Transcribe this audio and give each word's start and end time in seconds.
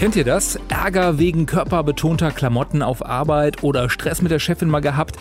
Kennt 0.00 0.16
ihr 0.16 0.24
das? 0.24 0.58
Ärger 0.70 1.18
wegen 1.18 1.44
körperbetonter 1.44 2.30
Klamotten 2.30 2.82
auf 2.82 3.04
Arbeit 3.04 3.62
oder 3.62 3.90
Stress 3.90 4.22
mit 4.22 4.32
der 4.32 4.38
Chefin 4.38 4.70
mal 4.70 4.80
gehabt 4.80 5.16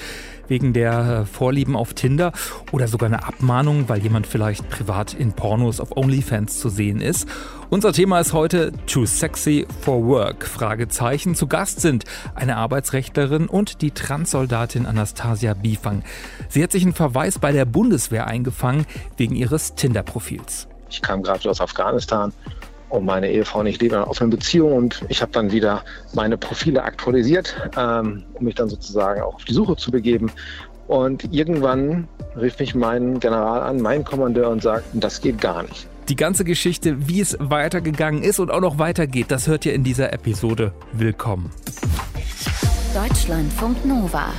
wegen 0.48 0.72
der 0.72 0.94
äh, 0.94 1.26
Vorlieben 1.26 1.76
auf 1.76 1.94
Tinder 1.94 2.32
oder 2.72 2.88
sogar 2.88 3.08
eine 3.08 3.26
Abmahnung, 3.26 3.90
weil 3.90 4.02
jemand 4.02 4.26
vielleicht 4.26 4.70
privat 4.70 5.14
in 5.14 5.34
Pornos 5.34 5.82
auf 5.82 5.98
OnlyFans 5.98 6.62
zu 6.62 6.70
sehen 6.70 7.02
ist. 7.02 7.28
Unser 7.70 7.92
Thema 7.92 8.22
ist 8.22 8.32
heute 8.32 8.72
Too 8.88 9.06
Sexy 9.06 9.68
for 9.82 10.08
Work? 10.08 10.48
Fragezeichen. 10.48 11.36
Zu 11.36 11.48
Gast 11.48 11.82
sind 11.82 12.06
eine 12.34 12.56
Arbeitsrechtlerin 12.56 13.48
und 13.48 13.82
die 13.82 13.92
Transsoldatin 13.92 14.86
Anastasia 14.86 15.56
Bifang. 15.56 16.04
Sie 16.48 16.64
hat 16.64 16.72
sich 16.72 16.84
einen 16.84 16.94
Verweis 16.94 17.38
bei 17.38 17.52
der 17.52 17.66
Bundeswehr 17.66 18.28
eingefangen 18.28 18.86
wegen 19.18 19.36
ihres 19.36 19.76
Tinder-Profils. 19.76 20.70
Ich 20.90 21.02
kam 21.02 21.22
gerade 21.22 21.50
aus 21.50 21.60
Afghanistan 21.60 22.32
und 22.90 23.06
meine 23.06 23.30
Ehefrau 23.32 23.60
und 23.60 23.68
ich 23.68 23.80
leben 23.80 23.96
in 23.96 24.02
einer 24.02 24.10
offenen 24.10 24.32
Beziehung 24.32 24.74
und 24.74 25.02
ich 25.10 25.22
habe 25.22 25.32
dann 25.32 25.52
wieder 25.52 25.84
meine 26.14 26.38
Profile 26.38 26.84
aktualisiert, 26.84 27.56
ähm, 27.78 28.24
um 28.34 28.46
mich 28.46 28.56
dann 28.56 28.70
sozusagen 28.70 29.22
auch 29.22 29.36
auf 29.36 29.46
die 29.46 29.54
Suche 29.54 29.76
zu 29.76 29.92
begeben. 29.92 30.32
Und 30.88 31.32
irgendwann 31.32 32.08
rief 32.36 32.58
mich 32.60 32.74
mein 32.74 33.20
General 33.20 33.62
an, 33.62 33.80
mein 33.80 34.04
Kommandeur 34.04 34.50
und 34.50 34.64
sagt, 34.64 34.86
das 34.94 35.22
geht 35.22 35.40
gar 35.40 35.64
nicht. 35.64 35.88
Die 36.10 36.16
ganze 36.16 36.44
Geschichte, 36.44 37.08
wie 37.08 37.22
es 37.22 37.38
weitergegangen 37.40 38.24
ist 38.24 38.40
und 38.40 38.50
auch 38.50 38.62
noch 38.62 38.80
weitergeht, 38.80 39.28
das 39.30 39.48
hört 39.48 39.68
ihr 39.68 39.74
in 39.74 39.84
dieser 39.84 40.12
Episode. 40.12 40.74
Willkommen. 40.94 41.52
Deutschlandfunk 42.96 43.86
Nova. 43.86 44.34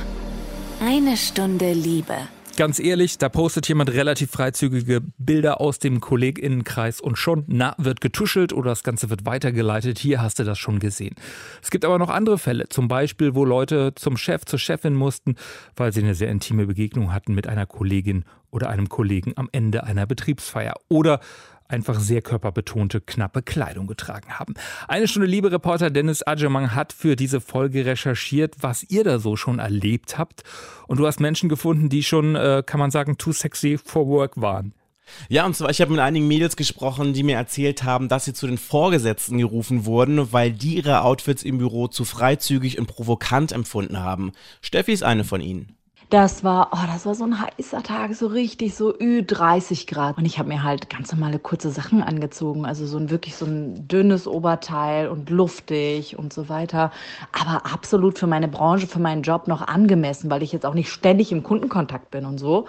Eine 0.81 1.15
Stunde 1.15 1.71
Liebe 1.71 2.15
ganz 2.61 2.77
ehrlich, 2.77 3.17
da 3.17 3.27
postet 3.27 3.67
jemand 3.67 3.91
relativ 3.91 4.29
freizügige 4.29 5.01
Bilder 5.17 5.59
aus 5.59 5.79
dem 5.79 5.99
Kolleginnenkreis 5.99 7.01
und 7.01 7.17
schon, 7.17 7.43
na, 7.47 7.73
wird 7.79 8.01
getuschelt 8.01 8.53
oder 8.53 8.69
das 8.69 8.83
Ganze 8.83 9.09
wird 9.09 9.25
weitergeleitet. 9.25 9.97
Hier 9.97 10.21
hast 10.21 10.37
du 10.37 10.43
das 10.43 10.59
schon 10.59 10.77
gesehen. 10.77 11.15
Es 11.63 11.71
gibt 11.71 11.85
aber 11.85 11.97
noch 11.97 12.11
andere 12.11 12.37
Fälle, 12.37 12.69
zum 12.69 12.87
Beispiel, 12.87 13.33
wo 13.33 13.45
Leute 13.45 13.93
zum 13.95 14.15
Chef, 14.15 14.45
zur 14.45 14.59
Chefin 14.59 14.93
mussten, 14.93 15.37
weil 15.75 15.91
sie 15.91 16.01
eine 16.01 16.13
sehr 16.13 16.29
intime 16.29 16.67
Begegnung 16.67 17.11
hatten 17.11 17.33
mit 17.33 17.47
einer 17.47 17.65
Kollegin 17.65 18.25
oder 18.51 18.69
einem 18.69 18.89
Kollegen 18.89 19.33
am 19.37 19.49
Ende 19.51 19.83
einer 19.83 20.05
Betriebsfeier. 20.05 20.75
Oder 20.87 21.19
einfach 21.71 21.99
sehr 21.99 22.21
körperbetonte, 22.21 23.01
knappe 23.01 23.41
Kleidung 23.41 23.87
getragen 23.87 24.39
haben. 24.39 24.53
Eine 24.87 25.07
Stunde 25.07 25.27
Liebe 25.27 25.51
Reporter 25.51 25.89
Dennis 25.89 26.23
Adjemang 26.23 26.75
hat 26.75 26.93
für 26.93 27.15
diese 27.15 27.41
Folge 27.41 27.85
recherchiert, 27.85 28.55
was 28.61 28.83
ihr 28.83 29.03
da 29.03 29.19
so 29.19 29.35
schon 29.35 29.59
erlebt 29.59 30.17
habt. 30.17 30.43
Und 30.87 30.99
du 30.99 31.07
hast 31.07 31.19
Menschen 31.19 31.49
gefunden, 31.49 31.89
die 31.89 32.03
schon, 32.03 32.35
äh, 32.35 32.63
kann 32.65 32.79
man 32.79 32.91
sagen, 32.91 33.17
too 33.17 33.31
sexy 33.31 33.77
for 33.77 34.07
work 34.07 34.39
waren. 34.41 34.73
Ja, 35.29 35.45
und 35.45 35.55
zwar, 35.55 35.69
ich 35.69 35.81
habe 35.81 35.91
mit 35.91 35.99
einigen 35.99 36.27
Mädels 36.27 36.55
gesprochen, 36.55 37.13
die 37.13 37.23
mir 37.23 37.35
erzählt 37.35 37.83
haben, 37.83 38.07
dass 38.07 38.25
sie 38.25 38.33
zu 38.33 38.47
den 38.47 38.57
Vorgesetzten 38.57 39.37
gerufen 39.37 39.85
wurden, 39.85 40.31
weil 40.31 40.51
die 40.51 40.75
ihre 40.75 41.01
Outfits 41.01 41.43
im 41.43 41.57
Büro 41.57 41.87
zu 41.87 42.05
freizügig 42.05 42.79
und 42.79 42.87
provokant 42.87 43.51
empfunden 43.51 43.99
haben. 43.99 44.31
Steffi 44.61 44.93
ist 44.93 45.03
eine 45.03 45.23
von 45.23 45.41
ihnen. 45.41 45.75
Das 46.11 46.43
war, 46.43 46.71
oh, 46.73 46.85
das 46.87 47.05
war 47.05 47.15
so 47.15 47.23
ein 47.23 47.39
heißer 47.39 47.83
Tag, 47.83 48.15
so 48.15 48.27
richtig 48.27 48.75
so 48.75 48.93
Ü30 48.93 49.87
Grad. 49.87 50.17
Und 50.17 50.25
ich 50.25 50.39
habe 50.39 50.49
mir 50.49 50.61
halt 50.61 50.89
ganz 50.89 51.13
normale 51.13 51.39
kurze 51.39 51.71
Sachen 51.71 52.03
angezogen. 52.03 52.65
Also 52.65 52.85
so 52.85 52.97
ein 52.97 53.09
wirklich 53.09 53.37
so 53.37 53.45
ein 53.45 53.87
dünnes 53.87 54.27
Oberteil 54.27 55.07
und 55.07 55.29
luftig 55.29 56.19
und 56.19 56.33
so 56.33 56.49
weiter. 56.49 56.91
Aber 57.31 57.65
absolut 57.65 58.19
für 58.19 58.27
meine 58.27 58.49
Branche, 58.49 58.87
für 58.87 58.99
meinen 58.99 59.21
Job 59.21 59.47
noch 59.47 59.61
angemessen, 59.61 60.29
weil 60.29 60.43
ich 60.43 60.51
jetzt 60.51 60.65
auch 60.65 60.73
nicht 60.73 60.91
ständig 60.91 61.31
im 61.31 61.43
Kundenkontakt 61.43 62.11
bin 62.11 62.25
und 62.25 62.39
so. 62.39 62.67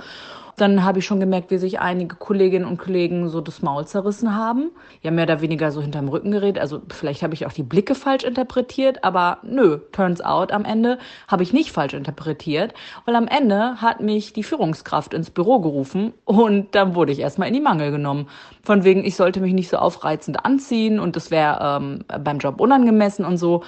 Dann 0.63 0.85
habe 0.85 1.01
ich 1.01 1.05
schon 1.07 1.19
gemerkt, 1.19 1.51
wie 1.51 1.59
sich 1.59 1.81
einige 1.81 2.15
Kolleginnen 2.15 2.67
und 2.67 2.79
Kollegen 2.79 3.29
so 3.29 3.41
das 3.41 3.63
Maul 3.63 3.85
zerrissen 3.85 4.37
haben. 4.37 4.71
Ja, 5.01 5.11
mehr 5.11 5.25
oder 5.25 5.41
weniger 5.41 5.73
so 5.73 5.83
hinterm 5.83 6.07
Rücken 6.07 6.31
geredet. 6.31 6.63
Also 6.63 6.83
vielleicht 6.89 7.25
habe 7.25 7.35
ich 7.35 7.47
auch 7.47 7.53
die 7.53 7.65
Blicke 7.65 7.97
falsch 7.97 8.23
interpretiert, 8.23 9.03
aber 9.03 9.39
nö, 9.43 9.81
turns 9.91 10.21
out, 10.21 10.53
am 10.53 10.65
Ende 10.65 11.01
habe 11.27 11.43
ich 11.43 11.53
nicht 11.53 11.73
falsch 11.73 11.95
interpretiert, 11.95 12.75
weil 13.07 13.17
am 13.17 13.27
Ende 13.27 13.83
hat 13.83 14.01
mich 14.01 14.35
die 14.35 14.45
Führungskraft 14.45 15.15
ins 15.15 15.31
Büro 15.31 15.59
gerufen 15.59 16.13
und 16.25 16.77
dann 16.77 16.95
wurde 16.95 17.11
ich 17.11 17.19
erstmal 17.19 17.49
in 17.49 17.55
die 17.55 17.61
Mangel 17.61 17.91
genommen. 17.91 18.29
Von 18.63 18.85
wegen, 18.85 19.05
ich 19.05 19.17
sollte 19.17 19.41
mich 19.41 19.55
nicht 19.55 19.69
so 19.69 19.79
aufreizend 19.79 20.45
anziehen 20.45 21.01
und 21.01 21.17
das 21.17 21.33
wäre 21.33 21.81
ähm, 21.83 22.05
beim 22.23 22.39
Job 22.39 22.61
unangemessen 22.61 23.25
und 23.25 23.37
so. 23.37 23.65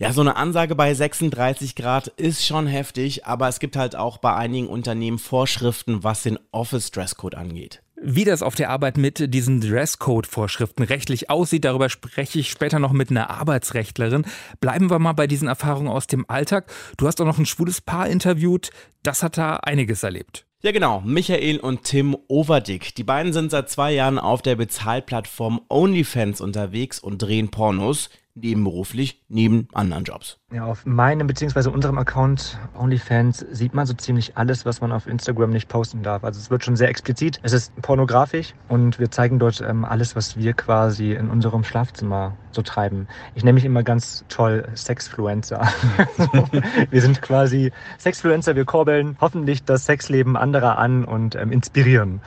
Ja, 0.00 0.12
so 0.12 0.22
eine 0.22 0.34
Ansage 0.34 0.74
bei 0.74 0.92
36 0.92 1.76
Grad 1.76 2.08
ist 2.08 2.44
schon 2.44 2.66
heftig, 2.66 3.24
aber 3.26 3.46
es 3.46 3.60
gibt 3.60 3.76
halt 3.76 3.94
auch 3.94 4.18
bei 4.18 4.34
einigen 4.34 4.66
Unternehmen 4.66 5.18
Vorschriften, 5.18 6.02
was 6.02 6.24
den 6.24 6.31
Office-Dresscode 6.50 7.34
angeht. 7.34 7.82
Wie 8.04 8.24
das 8.24 8.42
auf 8.42 8.56
der 8.56 8.70
Arbeit 8.70 8.96
mit 8.96 9.32
diesen 9.32 9.60
Dresscode-Vorschriften 9.60 10.82
rechtlich 10.82 11.30
aussieht, 11.30 11.64
darüber 11.64 11.88
spreche 11.88 12.40
ich 12.40 12.50
später 12.50 12.80
noch 12.80 12.92
mit 12.92 13.10
einer 13.10 13.30
Arbeitsrechtlerin. 13.30 14.24
Bleiben 14.60 14.90
wir 14.90 14.98
mal 14.98 15.12
bei 15.12 15.28
diesen 15.28 15.46
Erfahrungen 15.46 15.86
aus 15.86 16.08
dem 16.08 16.28
Alltag. 16.28 16.72
Du 16.96 17.06
hast 17.06 17.20
auch 17.20 17.26
noch 17.26 17.38
ein 17.38 17.46
schwules 17.46 17.80
Paar 17.80 18.08
interviewt. 18.08 18.70
Das 19.04 19.22
hat 19.22 19.38
da 19.38 19.56
einiges 19.56 20.02
erlebt. 20.02 20.46
Ja 20.62 20.72
genau, 20.72 21.00
Michael 21.00 21.58
und 21.58 21.84
Tim 21.84 22.16
Overdick. 22.28 22.94
Die 22.94 23.04
beiden 23.04 23.32
sind 23.32 23.50
seit 23.50 23.68
zwei 23.70 23.92
Jahren 23.92 24.18
auf 24.18 24.42
der 24.42 24.56
Bezahlplattform 24.56 25.60
OnlyFans 25.68 26.40
unterwegs 26.40 26.98
und 27.00 27.18
drehen 27.18 27.50
Pornos 27.50 28.10
nebenberuflich, 28.34 29.22
neben 29.28 29.68
anderen 29.74 30.04
Jobs. 30.04 30.38
Ja, 30.52 30.64
auf 30.64 30.86
meinem 30.86 31.26
bzw. 31.26 31.68
unserem 31.68 31.98
Account 31.98 32.58
OnlyFans 32.78 33.44
sieht 33.50 33.74
man 33.74 33.86
so 33.86 33.94
ziemlich 33.94 34.36
alles, 34.36 34.64
was 34.64 34.80
man 34.80 34.92
auf 34.92 35.06
Instagram 35.06 35.50
nicht 35.50 35.68
posten 35.68 36.02
darf. 36.02 36.24
Also 36.24 36.40
es 36.40 36.50
wird 36.50 36.64
schon 36.64 36.76
sehr 36.76 36.88
explizit. 36.88 37.40
Es 37.42 37.52
ist 37.52 37.74
pornografisch 37.82 38.54
und 38.68 38.98
wir 38.98 39.10
zeigen 39.10 39.38
dort 39.38 39.60
ähm, 39.60 39.84
alles, 39.84 40.16
was 40.16 40.36
wir 40.36 40.54
quasi 40.54 41.12
in 41.12 41.30
unserem 41.30 41.64
Schlafzimmer 41.64 42.36
so 42.52 42.62
treiben. 42.62 43.06
Ich 43.34 43.44
nenne 43.44 43.54
mich 43.54 43.64
immer 43.64 43.82
ganz 43.82 44.24
toll 44.28 44.66
Sexfluencer. 44.74 45.60
wir 46.90 47.02
sind 47.02 47.22
quasi 47.22 47.72
Sexfluencer, 47.98 48.56
wir 48.56 48.64
kurbeln 48.64 49.16
hoffentlich 49.20 49.64
das 49.64 49.84
Sexleben 49.86 50.36
anderer 50.36 50.78
an 50.78 51.04
und 51.04 51.34
ähm, 51.34 51.52
inspirieren. 51.52 52.20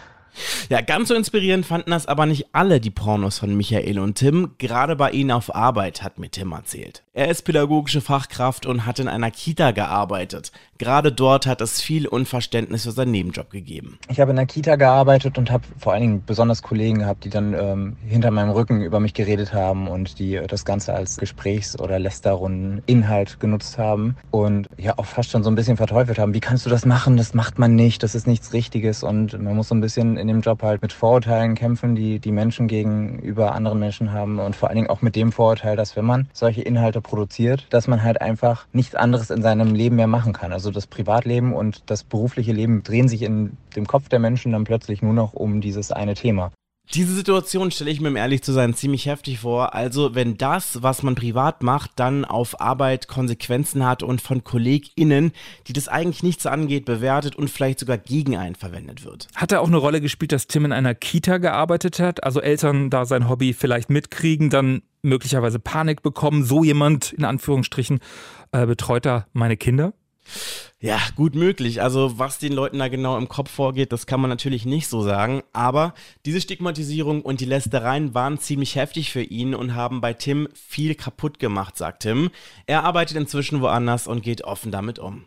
Ja, 0.70 0.82
ganz 0.82 1.10
so 1.10 1.16
inspirierend 1.16 1.66
fanden 1.66 1.92
das 1.92 2.08
aber 2.08 2.26
nicht 2.26 2.48
alle 2.54 2.80
die 2.80 2.92
Pornos 2.92 3.40
von 3.40 3.56
Michael 3.56 4.00
und 4.00 4.16
Tim. 4.16 4.52
Gerade 4.58 4.96
bei 4.96 5.12
ihnen 5.12 5.32
auf 5.32 5.54
Arbeit, 5.54 6.04
hat 6.04 6.20
mir 6.20 6.30
Tim 6.30 6.52
erzählt. 6.52 7.04
Er 7.14 7.30
ist 7.30 7.44
pädagogische 7.44 8.02
Fachkraft 8.02 8.66
und 8.66 8.86
hat 8.86 9.00
in 9.00 9.08
einer 9.08 9.32
Kita 9.32 9.72
gearbeitet. 9.72 10.52
Gerade 10.78 11.14
dort 11.14 11.48
hat 11.48 11.62
es 11.62 11.82
viel 11.82 12.08
Unverständnis 12.08 12.84
für 12.84 12.92
seinen 12.92 13.12
Nebenjob 13.12 13.50
gegeben. 13.50 13.98
Ich 14.10 14.20
habe 14.20 14.32
in 14.32 14.38
einer 14.38 14.46
Kita 14.46 14.76
gearbeitet 14.76 15.38
und 15.38 15.50
habe 15.50 15.64
vor 15.78 15.94
allen 15.94 16.02
Dingen 16.02 16.24
besonders 16.26 16.62
Kollegen 16.62 17.00
gehabt, 17.00 17.24
die 17.24 17.30
dann 17.30 17.54
ähm, 17.54 17.96
hinter 18.06 18.32
meinem 18.32 18.50
Rücken 18.50 18.82
über 18.82 19.00
mich 19.00 19.14
geredet 19.14 19.54
haben 19.54 19.88
und 19.88 20.20
die 20.20 20.42
das 20.46 20.66
Ganze 20.66 20.94
als 20.94 21.18
Gesprächs- 21.18 21.80
oder 21.80 22.00
Lästerrunden 22.00 22.84
Inhalt 22.86 23.40
genutzt 23.40 23.78
haben 23.78 24.18
und 24.32 24.68
ja 24.78 24.98
auch 24.98 25.06
fast 25.06 25.32
schon 25.32 25.44
so 25.44 25.50
ein 25.50 25.56
bisschen 25.56 25.78
verteufelt 25.78 26.20
haben. 26.20 26.34
Wie 26.34 26.42
kannst 26.42 26.66
du 26.66 26.70
das 26.70 26.86
machen? 26.86 27.16
Das 27.16 27.34
macht 27.34 27.58
man 27.58 27.76
nicht. 27.76 28.04
Das 28.04 28.14
ist 28.14 28.28
nichts 28.28 28.52
Richtiges 28.52 29.04
und 29.04 29.42
man 29.42 29.56
muss 29.56 29.70
so 29.70 29.76
ein 29.76 29.82
bisschen 29.82 30.18
in 30.26 30.28
dem 30.28 30.42
Job 30.42 30.64
halt 30.64 30.82
mit 30.82 30.92
Vorurteilen 30.92 31.54
kämpfen, 31.54 31.94
die 31.94 32.18
die 32.18 32.32
Menschen 32.32 32.68
gegenüber 32.68 33.54
anderen 33.54 33.78
Menschen 33.78 34.12
haben 34.12 34.40
und 34.40 34.56
vor 34.56 34.70
allen 34.70 34.78
Dingen 34.78 34.90
auch 34.90 35.04
mit 35.04 35.16
dem 35.16 35.32
Vorurteil, 35.32 35.76
dass 35.76 35.96
wenn 35.96 36.06
man 36.06 36.28
solche 36.34 36.64
Inhalte 36.64 37.00
produziert, 37.00 37.68
dass 37.70 37.88
man 37.88 38.02
halt 38.02 38.22
einfach 38.22 38.66
nichts 38.74 38.96
anderes 38.96 39.30
in 39.30 39.44
seinem 39.44 39.76
Leben 39.76 39.98
mehr 39.98 40.08
machen 40.08 40.34
kann. 40.34 40.52
Also 40.52 40.72
das 40.72 40.88
Privatleben 40.88 41.54
und 41.54 41.84
das 41.92 42.04
berufliche 42.04 42.54
Leben 42.54 42.82
drehen 42.82 43.08
sich 43.08 43.22
in 43.22 43.56
dem 43.76 43.86
Kopf 43.86 44.10
der 44.10 44.18
Menschen 44.18 44.54
dann 44.54 44.64
plötzlich 44.64 45.04
nur 45.04 45.14
noch 45.14 45.34
um 45.34 45.62
dieses 45.62 45.92
eine 45.92 46.16
Thema. 46.16 46.52
Diese 46.94 47.14
Situation 47.14 47.72
stelle 47.72 47.90
ich 47.90 48.00
mir, 48.00 48.10
um 48.10 48.16
ehrlich 48.16 48.44
zu 48.44 48.54
sein, 48.54 48.74
ziemlich 48.74 49.06
heftig 49.06 49.40
vor. 49.40 49.74
Also, 49.74 50.16
wenn 50.16 50.38
das, 50.38 50.84
was 50.84 51.04
man 51.04 51.16
privat 51.16 51.64
macht, 51.64 51.92
dann 51.96 52.26
auf 52.26 52.62
Arbeit 52.62 53.08
Konsequenzen 53.08 53.86
hat 53.86 54.04
und 54.04 54.22
von 54.22 54.44
KollegInnen, 54.44 55.32
die 55.68 55.74
das 55.74 55.88
eigentlich 55.88 56.24
nicht 56.24 56.42
so 56.42 56.50
angeht, 56.50 56.86
bewertet 56.86 57.36
und 57.36 57.50
vielleicht 57.50 57.80
sogar 57.80 57.98
gegen 57.98 58.38
einen 58.38 58.56
verwendet 58.56 59.04
wird. 59.04 59.28
Hat 59.36 59.52
er 59.52 59.62
auch 59.62 59.68
eine 59.68 59.78
Rolle 59.78 60.00
gespielt, 60.00 60.32
dass 60.32 60.48
Tim 60.48 60.66
in 60.66 60.72
einer 60.72 60.94
Kita 60.96 61.38
gearbeitet 61.38 62.00
hat? 62.00 62.24
Also 62.24 62.40
Eltern 62.40 62.90
da 62.90 63.06
sein 63.06 63.28
Hobby 63.28 63.54
vielleicht 63.54 63.90
mitkriegen, 63.90 64.50
dann 64.50 64.82
möglicherweise 65.02 65.60
Panik 65.60 66.02
bekommen, 66.02 66.44
so 66.44 66.64
jemand 66.64 67.14
in 67.14 67.26
Anführungsstrichen 67.26 68.00
äh, 68.52 68.66
betreut 68.66 69.06
da 69.06 69.28
meine 69.34 69.58
Kinder? 69.58 69.94
Ja, 70.80 71.00
gut 71.16 71.36
möglich. 71.36 71.82
Also 71.82 72.20
was 72.20 72.38
den 72.38 72.54
Leuten 72.54 72.80
da 72.80 72.88
genau 72.88 73.18
im 73.18 73.28
Kopf 73.28 73.50
vorgeht, 73.50 73.92
das 73.92 74.06
kann 74.06 74.20
man 74.20 74.30
natürlich 74.30 74.66
nicht 74.66 74.88
so 74.88 75.02
sagen. 75.02 75.42
Aber 75.54 75.94
diese 76.26 76.42
Stigmatisierung 76.42 77.22
und 77.22 77.42
die 77.42 77.46
Lästereien 77.46 78.14
waren 78.14 78.40
ziemlich 78.40 78.76
heftig 78.76 79.12
für 79.12 79.24
ihn 79.24 79.56
und 79.56 79.76
haben 79.76 80.02
bei 80.02 80.14
Tim 80.14 80.48
viel 80.54 80.96
kaputt 80.96 81.40
gemacht, 81.40 81.78
sagt 81.78 82.04
Tim. 82.04 82.30
Er 82.66 82.84
arbeitet 82.84 83.18
inzwischen 83.18 83.62
woanders 83.62 84.08
und 84.08 84.22
geht 84.22 84.44
offen 84.44 84.72
damit 84.72 85.00
um. 85.00 85.26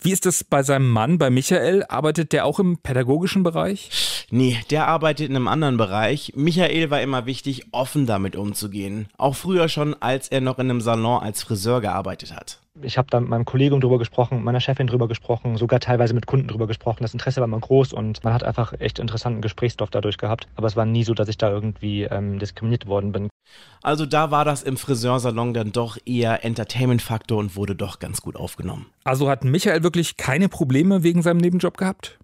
Wie 0.00 0.12
ist 0.12 0.26
es 0.26 0.44
bei 0.44 0.62
seinem 0.62 0.90
Mann, 0.90 1.18
bei 1.18 1.30
Michael? 1.30 1.84
Arbeitet 1.88 2.32
der 2.32 2.44
auch 2.44 2.58
im 2.58 2.78
pädagogischen 2.78 3.42
Bereich? 3.42 4.17
Nee, 4.30 4.58
der 4.70 4.88
arbeitet 4.88 5.30
in 5.30 5.36
einem 5.36 5.48
anderen 5.48 5.78
Bereich. 5.78 6.32
Michael 6.36 6.90
war 6.90 7.00
immer 7.00 7.24
wichtig, 7.24 7.66
offen 7.72 8.04
damit 8.04 8.36
umzugehen. 8.36 9.08
Auch 9.16 9.34
früher 9.34 9.68
schon, 9.68 9.94
als 10.00 10.28
er 10.28 10.42
noch 10.42 10.58
in 10.58 10.68
einem 10.68 10.82
Salon 10.82 11.22
als 11.22 11.42
Friseur 11.42 11.80
gearbeitet 11.80 12.34
hat. 12.34 12.60
Ich 12.82 12.98
habe 12.98 13.08
da 13.10 13.18
mit 13.20 13.30
meinem 13.30 13.46
Kollegen 13.46 13.80
drüber 13.80 13.98
gesprochen, 13.98 14.44
meiner 14.44 14.60
Chefin 14.60 14.86
drüber 14.86 15.08
gesprochen, 15.08 15.56
sogar 15.56 15.80
teilweise 15.80 16.14
mit 16.14 16.26
Kunden 16.26 16.46
drüber 16.46 16.66
gesprochen. 16.66 17.02
Das 17.02 17.14
Interesse 17.14 17.40
war 17.40 17.48
immer 17.48 17.58
groß 17.58 17.94
und 17.94 18.22
man 18.22 18.34
hat 18.34 18.44
einfach 18.44 18.74
echt 18.78 18.98
interessanten 18.98 19.40
Gesprächsstoff 19.40 19.90
dadurch 19.90 20.18
gehabt. 20.18 20.46
Aber 20.56 20.66
es 20.66 20.76
war 20.76 20.84
nie 20.84 21.04
so, 21.04 21.14
dass 21.14 21.28
ich 21.28 21.38
da 21.38 21.50
irgendwie 21.50 22.02
ähm, 22.02 22.38
diskriminiert 22.38 22.86
worden 22.86 23.12
bin. 23.12 23.28
Also 23.82 24.04
da 24.04 24.30
war 24.30 24.44
das 24.44 24.62
im 24.62 24.76
Friseursalon 24.76 25.54
dann 25.54 25.72
doch 25.72 25.96
eher 26.04 26.44
Entertainment-Faktor 26.44 27.38
und 27.38 27.56
wurde 27.56 27.74
doch 27.74 27.98
ganz 27.98 28.20
gut 28.20 28.36
aufgenommen. 28.36 28.86
Also 29.04 29.30
hat 29.30 29.42
Michael 29.44 29.82
wirklich 29.82 30.18
keine 30.18 30.50
Probleme 30.50 31.02
wegen 31.02 31.22
seinem 31.22 31.38
Nebenjob 31.38 31.78
gehabt? 31.78 32.18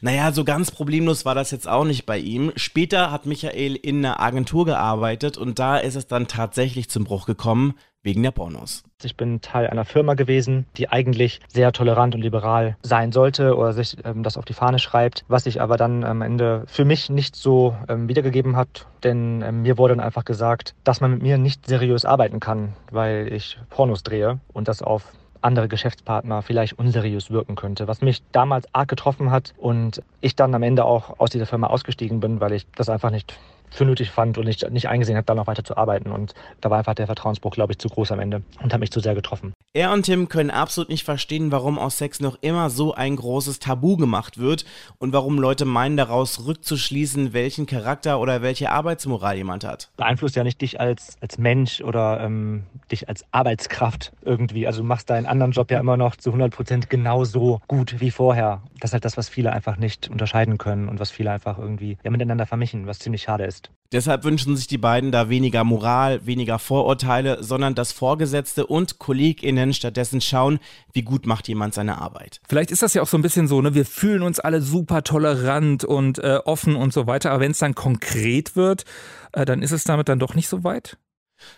Naja, 0.00 0.32
so 0.32 0.44
ganz 0.44 0.70
problemlos 0.70 1.24
war 1.24 1.34
das 1.34 1.50
jetzt 1.50 1.68
auch 1.68 1.84
nicht 1.84 2.06
bei 2.06 2.18
ihm. 2.18 2.52
Später 2.56 3.10
hat 3.10 3.26
Michael 3.26 3.74
in 3.74 4.04
einer 4.04 4.20
Agentur 4.20 4.64
gearbeitet 4.64 5.36
und 5.38 5.58
da 5.58 5.78
ist 5.78 5.96
es 5.96 6.06
dann 6.06 6.28
tatsächlich 6.28 6.88
zum 6.90 7.04
Bruch 7.04 7.26
gekommen, 7.26 7.74
wegen 8.06 8.22
der 8.22 8.30
Pornos. 8.30 8.84
Ich 9.02 9.16
bin 9.16 9.40
Teil 9.40 9.66
einer 9.66 9.84
Firma 9.84 10.14
gewesen, 10.14 10.66
die 10.76 10.88
eigentlich 10.88 11.40
sehr 11.48 11.72
tolerant 11.72 12.14
und 12.14 12.22
liberal 12.22 12.76
sein 12.82 13.10
sollte 13.10 13.56
oder 13.56 13.72
sich 13.72 13.96
ähm, 14.04 14.22
das 14.22 14.38
auf 14.38 14.44
die 14.44 14.54
Fahne 14.54 14.78
schreibt, 14.78 15.24
was 15.26 15.44
sich 15.44 15.60
aber 15.60 15.76
dann 15.76 16.04
am 16.04 16.22
Ende 16.22 16.62
für 16.68 16.84
mich 16.84 17.10
nicht 17.10 17.34
so 17.34 17.76
ähm, 17.88 18.08
wiedergegeben 18.08 18.56
hat, 18.56 18.86
denn 19.02 19.42
ähm, 19.42 19.62
mir 19.62 19.76
wurde 19.76 19.96
dann 19.96 20.04
einfach 20.04 20.24
gesagt, 20.24 20.76
dass 20.84 21.00
man 21.00 21.10
mit 21.10 21.22
mir 21.22 21.36
nicht 21.36 21.66
seriös 21.66 22.04
arbeiten 22.04 22.38
kann, 22.38 22.74
weil 22.92 23.28
ich 23.32 23.58
Pornos 23.70 24.04
drehe 24.04 24.38
und 24.52 24.68
das 24.68 24.82
auf 24.82 25.12
andere 25.46 25.68
Geschäftspartner 25.68 26.42
vielleicht 26.42 26.78
unseriös 26.78 27.30
wirken 27.30 27.54
könnte, 27.54 27.88
was 27.88 28.02
mich 28.02 28.22
damals 28.32 28.66
arg 28.74 28.88
getroffen 28.88 29.30
hat 29.30 29.54
und 29.56 30.02
ich 30.20 30.36
dann 30.36 30.54
am 30.54 30.62
Ende 30.62 30.84
auch 30.84 31.18
aus 31.18 31.30
dieser 31.30 31.46
Firma 31.46 31.68
ausgestiegen 31.68 32.20
bin, 32.20 32.40
weil 32.40 32.52
ich 32.52 32.66
das 32.76 32.88
einfach 32.88 33.10
nicht 33.10 33.38
für 33.76 33.84
nötig 33.84 34.10
fand 34.10 34.38
und 34.38 34.46
nicht, 34.46 34.68
nicht 34.70 34.88
eingesehen 34.88 35.16
habe, 35.16 35.26
da 35.26 35.34
noch 35.34 35.46
weiter 35.46 35.64
zu 35.64 35.76
arbeiten. 35.76 36.10
Und 36.10 36.34
da 36.60 36.70
war 36.70 36.78
einfach 36.78 36.94
der 36.94 37.06
Vertrauensbruch, 37.06 37.52
glaube 37.52 37.72
ich, 37.72 37.78
zu 37.78 37.88
groß 37.88 38.12
am 38.12 38.20
Ende 38.20 38.42
und 38.62 38.72
hat 38.72 38.80
mich 38.80 38.90
zu 38.90 39.00
sehr 39.00 39.14
getroffen. 39.14 39.52
Er 39.72 39.92
und 39.92 40.04
Tim 40.04 40.28
können 40.28 40.50
absolut 40.50 40.88
nicht 40.88 41.04
verstehen, 41.04 41.52
warum 41.52 41.78
aus 41.78 41.98
Sex 41.98 42.20
noch 42.20 42.38
immer 42.40 42.70
so 42.70 42.94
ein 42.94 43.16
großes 43.16 43.58
Tabu 43.58 43.96
gemacht 43.96 44.38
wird 44.38 44.64
und 44.98 45.12
warum 45.12 45.38
Leute 45.38 45.64
meinen, 45.64 45.96
daraus 45.96 46.46
rückzuschließen, 46.46 47.32
welchen 47.32 47.66
Charakter 47.66 48.20
oder 48.20 48.42
welche 48.42 48.70
Arbeitsmoral 48.70 49.36
jemand 49.36 49.64
hat. 49.64 49.90
Beeinflusst 49.96 50.36
ja 50.36 50.44
nicht 50.44 50.60
dich 50.60 50.80
als, 50.80 51.16
als 51.20 51.38
Mensch 51.38 51.80
oder 51.80 52.20
ähm, 52.20 52.64
dich 52.90 53.08
als 53.08 53.24
Arbeitskraft 53.32 54.12
irgendwie. 54.22 54.66
Also 54.66 54.80
du 54.80 54.86
machst 54.86 55.10
deinen 55.10 55.26
anderen 55.26 55.52
Job 55.52 55.70
ja 55.70 55.78
immer 55.78 55.96
noch 55.96 56.16
zu 56.16 56.30
100 56.30 56.52
Prozent 56.52 56.90
genauso 56.90 57.60
gut 57.68 58.00
wie 58.00 58.10
vorher. 58.10 58.62
Das 58.80 58.90
ist 58.90 58.92
halt 58.94 59.04
das, 59.04 59.16
was 59.16 59.28
viele 59.28 59.52
einfach 59.52 59.76
nicht 59.76 60.08
unterscheiden 60.08 60.58
können 60.58 60.88
und 60.88 61.00
was 61.00 61.10
viele 61.10 61.30
einfach 61.30 61.58
irgendwie 61.58 61.98
ja, 62.02 62.10
miteinander 62.10 62.46
vermischen, 62.46 62.86
was 62.86 62.98
ziemlich 62.98 63.22
schade 63.22 63.44
ist. 63.44 63.65
Deshalb 63.92 64.24
wünschen 64.24 64.56
sich 64.56 64.66
die 64.66 64.78
beiden 64.78 65.12
da 65.12 65.28
weniger 65.28 65.62
Moral, 65.62 66.26
weniger 66.26 66.58
Vorurteile, 66.58 67.42
sondern 67.42 67.74
dass 67.74 67.92
Vorgesetzte 67.92 68.66
und 68.66 68.98
KollegInnen 68.98 69.72
stattdessen 69.72 70.20
schauen, 70.20 70.58
wie 70.92 71.02
gut 71.02 71.26
macht 71.26 71.46
jemand 71.46 71.74
seine 71.74 71.98
Arbeit. 71.98 72.40
Vielleicht 72.48 72.72
ist 72.72 72.82
das 72.82 72.94
ja 72.94 73.02
auch 73.02 73.06
so 73.06 73.16
ein 73.16 73.22
bisschen 73.22 73.46
so, 73.46 73.62
ne? 73.62 73.74
Wir 73.74 73.86
fühlen 73.86 74.22
uns 74.22 74.40
alle 74.40 74.60
super 74.60 75.04
tolerant 75.04 75.84
und 75.84 76.18
äh, 76.18 76.40
offen 76.44 76.74
und 76.74 76.92
so 76.92 77.06
weiter, 77.06 77.30
aber 77.30 77.40
wenn 77.40 77.52
es 77.52 77.58
dann 77.58 77.74
konkret 77.74 78.56
wird, 78.56 78.84
äh, 79.32 79.44
dann 79.44 79.62
ist 79.62 79.72
es 79.72 79.84
damit 79.84 80.08
dann 80.08 80.18
doch 80.18 80.34
nicht 80.34 80.48
so 80.48 80.64
weit? 80.64 80.98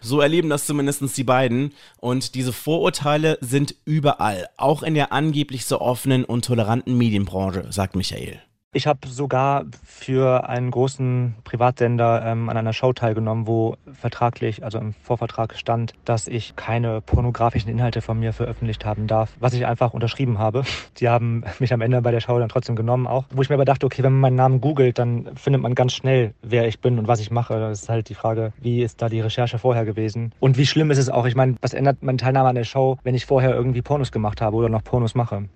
So 0.01 0.21
erleben 0.21 0.51
das 0.51 0.67
zumindest 0.67 1.17
die 1.17 1.25
beiden. 1.25 1.73
Und 1.99 2.35
diese 2.35 2.53
Vorurteile 2.53 3.39
sind 3.41 3.77
überall, 3.85 4.49
auch 4.57 4.83
in 4.83 4.95
der 4.95 5.13
angeblich 5.13 5.65
so 5.65 5.81
offenen 5.81 6.25
und 6.25 6.45
toleranten 6.45 6.99
Medienbranche, 6.99 7.67
sagt 7.71 7.95
Michael. 7.95 8.43
Ich 8.75 8.87
habe 8.87 9.09
sogar 9.09 9.65
für 9.83 10.47
einen 10.47 10.71
großen 10.71 11.37
Privatsender 11.43 12.23
ähm, 12.23 12.51
an 12.51 12.59
einer 12.59 12.75
Show 12.75 12.93
teilgenommen, 12.93 13.47
wo 13.47 13.77
vertraglich, 13.95 14.63
also 14.63 14.77
im 14.77 14.93
Vorvertrag 14.93 15.57
stand, 15.57 15.95
dass 16.05 16.29
ich 16.29 16.55
keine 16.55 17.01
pornografischen 17.01 17.71
Inhalte 17.71 18.03
von 18.03 18.19
mir 18.21 18.35
veröffentlicht 18.35 18.85
haben 18.85 19.07
darf, 19.07 19.33
was 19.41 19.55
ich 19.55 19.65
einfach 19.65 19.95
unterschrieben 19.95 20.39
habe. 20.39 20.65
Die 20.99 21.09
haben 21.09 21.45
mich 21.61 21.73
am 21.73 21.81
Ende 21.81 22.03
bei 22.03 22.11
der 22.11 22.21
Show 22.21 22.39
dann 22.39 22.51
trotzdem 22.51 22.77
genommen 22.77 23.07
auch, 23.07 23.25
wo 23.31 23.41
ich 23.41 23.49
mir 23.49 23.55
aber 23.55 23.65
dachte, 23.65 23.87
okay, 23.87 24.03
wenn 24.03 24.13
man 24.13 24.21
meinen 24.21 24.37
Namen 24.37 24.61
googelt, 24.61 24.99
dann 24.99 25.35
findet 25.35 25.63
man 25.63 25.75
ganz 25.75 25.95
schnell, 25.95 26.35
wer 26.43 26.69
ich 26.69 26.79
bin 26.81 26.99
und 26.99 27.09
was 27.09 27.21
ich 27.21 27.31
mache. 27.31 27.59
Das 27.59 27.81
ist 27.81 27.89
halt 27.89 28.11
die 28.11 28.15
Frage, 28.15 28.53
wie 28.61 28.83
ist 28.83 29.01
da 29.01 29.09
die 29.09 29.23
Recherche 29.23 29.59
vorher 29.59 29.87
gewesen 29.87 30.35
und 30.41 30.59
wie 30.59 30.67
schlimm 30.67 30.91
ist 30.91 30.99
es 30.99 31.09
auch? 31.09 31.25
Ich 31.25 31.35
meine, 31.35 31.55
was 31.63 31.73
ändert 31.73 32.03
meine 32.03 32.19
Teilnahme 32.19 32.51
an 32.51 32.55
der 32.55 32.65
Show, 32.65 32.99
wenn 33.03 33.15
ich 33.15 33.25
vorher 33.25 33.55
irgendwie 33.55 33.81
Pornos 33.81 34.13
gemacht 34.13 34.43
habe 34.43 34.59
oder 34.59 34.69
noch 34.69 34.85
Pornos 34.85 35.15
mache? 35.15 35.49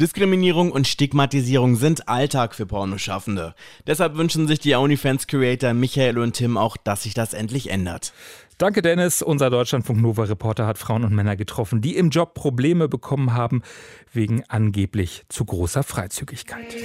Diskriminierung 0.00 0.70
und 0.70 0.86
Stigmatisierung 0.86 1.74
sind 1.74 2.08
Alltag 2.08 2.59
für 2.60 2.66
Pornoschaffende. 2.66 3.54
Deshalb 3.86 4.18
wünschen 4.18 4.46
sich 4.46 4.58
die 4.58 4.74
OnlyFans-Creator 4.74 5.72
Michael 5.72 6.18
und 6.18 6.34
Tim 6.34 6.58
auch, 6.58 6.76
dass 6.76 7.04
sich 7.04 7.14
das 7.14 7.32
endlich 7.32 7.70
ändert. 7.70 8.12
Danke, 8.58 8.82
Dennis. 8.82 9.22
Unser 9.22 9.48
Deutschlandfunk 9.48 10.02
Nova-Reporter 10.02 10.66
hat 10.66 10.76
Frauen 10.76 11.04
und 11.04 11.14
Männer 11.14 11.36
getroffen, 11.36 11.80
die 11.80 11.96
im 11.96 12.10
Job 12.10 12.34
Probleme 12.34 12.86
bekommen 12.86 13.32
haben 13.32 13.62
wegen 14.12 14.44
angeblich 14.48 15.24
zu 15.30 15.46
großer 15.46 15.82
Freizügigkeit. 15.82 16.76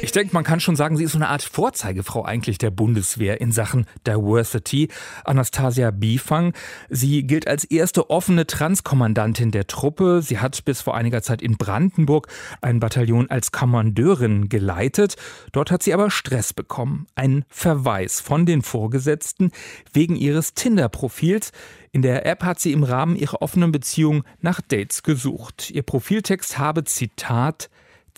Ich 0.00 0.12
denke, 0.12 0.32
man 0.32 0.44
kann 0.44 0.60
schon 0.60 0.76
sagen, 0.76 0.96
sie 0.96 1.04
ist 1.04 1.12
so 1.12 1.18
eine 1.18 1.28
Art 1.28 1.42
Vorzeigefrau 1.42 2.24
eigentlich 2.24 2.58
der 2.58 2.70
Bundeswehr 2.70 3.40
in 3.40 3.50
Sachen 3.50 3.86
Diversity. 4.06 4.88
Anastasia 5.24 5.90
Bifang. 5.90 6.54
Sie 6.88 7.26
gilt 7.26 7.48
als 7.48 7.64
erste 7.64 8.08
offene 8.08 8.46
Transkommandantin 8.46 9.50
der 9.50 9.66
Truppe. 9.66 10.22
Sie 10.22 10.38
hat 10.38 10.64
bis 10.64 10.82
vor 10.82 10.94
einiger 10.94 11.22
Zeit 11.22 11.42
in 11.42 11.56
Brandenburg 11.56 12.28
ein 12.60 12.78
Bataillon 12.78 13.28
als 13.28 13.50
Kommandeurin 13.50 14.48
geleitet. 14.48 15.16
Dort 15.52 15.72
hat 15.72 15.82
sie 15.82 15.92
aber 15.92 16.10
Stress 16.10 16.52
bekommen. 16.52 17.06
Ein 17.16 17.44
Verweis 17.48 18.20
von 18.20 18.46
den 18.46 18.62
Vorgesetzten 18.62 19.50
wegen 19.92 20.14
ihres 20.14 20.54
Tinder-Profils. 20.54 21.50
In 21.90 22.02
der 22.02 22.24
App 22.24 22.44
hat 22.44 22.60
sie 22.60 22.72
im 22.72 22.84
Rahmen 22.84 23.16
ihrer 23.16 23.42
offenen 23.42 23.72
Beziehung 23.72 24.22
nach 24.40 24.60
Dates 24.60 25.02
gesucht. 25.02 25.70
Ihr 25.70 25.82
Profiltext 25.82 26.58
habe 26.58 26.84
Zitat 26.84 27.68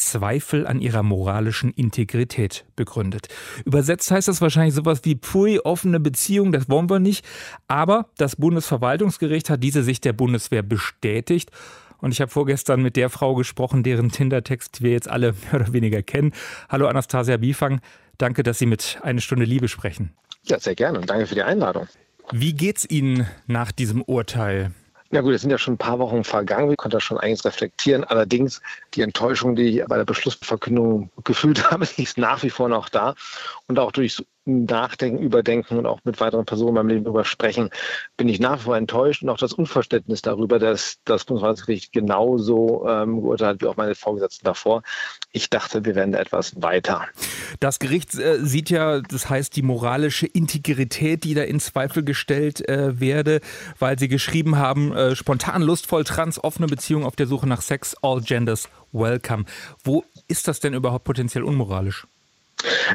Zweifel 0.01 0.67
an 0.67 0.81
ihrer 0.81 1.03
moralischen 1.03 1.73
Integrität 1.73 2.65
begründet. 2.75 3.29
Übersetzt 3.65 4.11
heißt 4.11 4.29
das 4.29 4.41
wahrscheinlich 4.41 4.75
sowas 4.75 5.01
wie 5.05 5.17
pfui, 5.17 5.61
offene 5.61 6.01
Beziehung, 6.01 6.53
das 6.53 6.69
wollen 6.69 6.91
wir 6.91 6.99
nicht. 6.99 7.25
Aber 7.69 8.09
das 8.17 8.37
Bundesverwaltungsgericht 8.37 9.51
hat 9.51 9.63
diese 9.63 9.83
Sicht 9.83 10.05
der 10.05 10.13
Bundeswehr 10.13 10.63
bestätigt. 10.63 11.51
Und 11.99 12.13
ich 12.13 12.21
habe 12.21 12.31
vorgestern 12.31 12.83
mit 12.83 12.97
der 12.97 13.11
Frau 13.11 13.35
gesprochen, 13.35 13.83
deren 13.83 14.11
Tinder-Text 14.11 14.83
wir 14.83 14.93
jetzt 14.93 15.09
alle 15.09 15.35
mehr 15.53 15.61
oder 15.61 15.73
weniger 15.73 16.03
kennen. 16.03 16.33
Hallo 16.69 16.87
Anastasia 16.87 17.37
Bifang, 17.37 17.81
danke, 18.19 18.43
dass 18.43 18.59
Sie 18.59 18.67
mit 18.67 18.99
Eine 19.03 19.21
Stunde 19.21 19.45
Liebe 19.45 19.69
sprechen. 19.69 20.13
Ja, 20.45 20.59
sehr 20.59 20.75
gerne 20.75 20.99
und 20.99 21.11
danke 21.11 21.27
für 21.27 21.35
die 21.35 21.43
Einladung. 21.43 21.87
Wie 22.33 22.55
geht's 22.55 22.89
Ihnen 22.89 23.27
nach 23.47 23.71
diesem 23.71 24.03
Urteil? 24.03 24.73
Ja 25.13 25.23
gut, 25.23 25.35
es 25.35 25.41
sind 25.41 25.51
ja 25.51 25.59
schon 25.59 25.75
ein 25.75 25.79
paar 25.79 25.99
Wochen 25.99 26.23
vergangen. 26.23 26.71
Ich 26.71 26.77
konnte 26.77 26.97
das 26.97 27.03
schon 27.03 27.19
einiges 27.19 27.45
reflektieren. 27.45 28.05
Allerdings 28.05 28.63
die 28.95 29.03
Enttäuschung, 29.03 29.57
die 29.57 29.81
ich 29.81 29.85
bei 29.87 29.97
der 29.97 30.05
Beschlussverkündung 30.05 31.11
gefühlt 31.25 31.71
habe, 31.71 31.85
ist 31.97 32.17
nach 32.17 32.43
wie 32.45 32.51
vor 32.51 32.69
noch 32.69 32.89
da. 32.89 33.17
Und 33.67 33.81
auch 33.81 33.91
durch 33.91 34.25
Nachdenken, 34.51 35.23
Überdenken 35.23 35.79
und 35.79 35.87
auch 35.87 36.01
mit 36.05 36.21
weiteren 36.21 36.45
Personen 36.45 36.75
beim 36.75 36.89
Leben 36.89 37.05
darüber 37.05 37.25
sprechen, 37.25 37.71
bin 38.17 38.29
ich 38.29 38.41
nach 38.41 38.59
wie 38.61 38.65
vor 38.65 38.77
enttäuscht 38.77 39.23
und 39.23 39.29
auch 39.29 39.39
das 39.39 39.53
Unverständnis 39.53 40.23
darüber, 40.23 40.59
dass 40.59 40.99
das 41.05 41.25
Bundesverfassungsgericht 41.25 41.93
genauso 41.93 42.87
ähm, 42.89 43.23
geurteilt 43.23 43.63
wie 43.63 43.67
auch 43.67 43.77
meine 43.77 43.95
Vorgesetzten 43.95 44.45
davor. 44.45 44.83
Ich 45.33 45.51
dachte, 45.51 45.85
wir 45.85 45.95
wären 45.95 46.13
da 46.13 46.19
etwas 46.19 46.61
weiter. 46.61 47.07
Das 47.61 47.79
Gericht 47.79 48.15
äh, 48.15 48.39
sieht 48.41 48.71
ja, 48.71 49.01
das 49.01 49.31
heißt, 49.31 49.57
die 49.57 49.63
moralische 49.63 50.27
Integrität, 50.27 51.25
die 51.25 51.35
da 51.35 51.43
in 51.43 51.61
Zweifel 51.61 52.05
gestellt 52.05 52.69
äh, 52.69 53.01
werde, 53.01 53.41
weil 53.79 53.99
sie 53.99 54.09
geschrieben 54.09 54.57
haben, 54.57 54.93
äh, 54.93 55.17
spontan, 55.17 55.63
lustvoll, 55.63 56.05
trans, 56.05 56.43
offene 56.43 56.67
Beziehung 56.67 57.05
auf 57.05 57.17
der 57.17 57.27
Suche 57.27 57.47
nach 57.47 57.63
Sex, 57.63 57.97
all 58.03 58.21
genders 58.21 58.69
welcome. 58.93 59.45
Wo 59.85 60.05
ist 60.29 60.49
das 60.49 60.61
denn 60.61 60.75
überhaupt 60.75 61.05
potenziell 61.05 61.45
unmoralisch? 61.45 62.07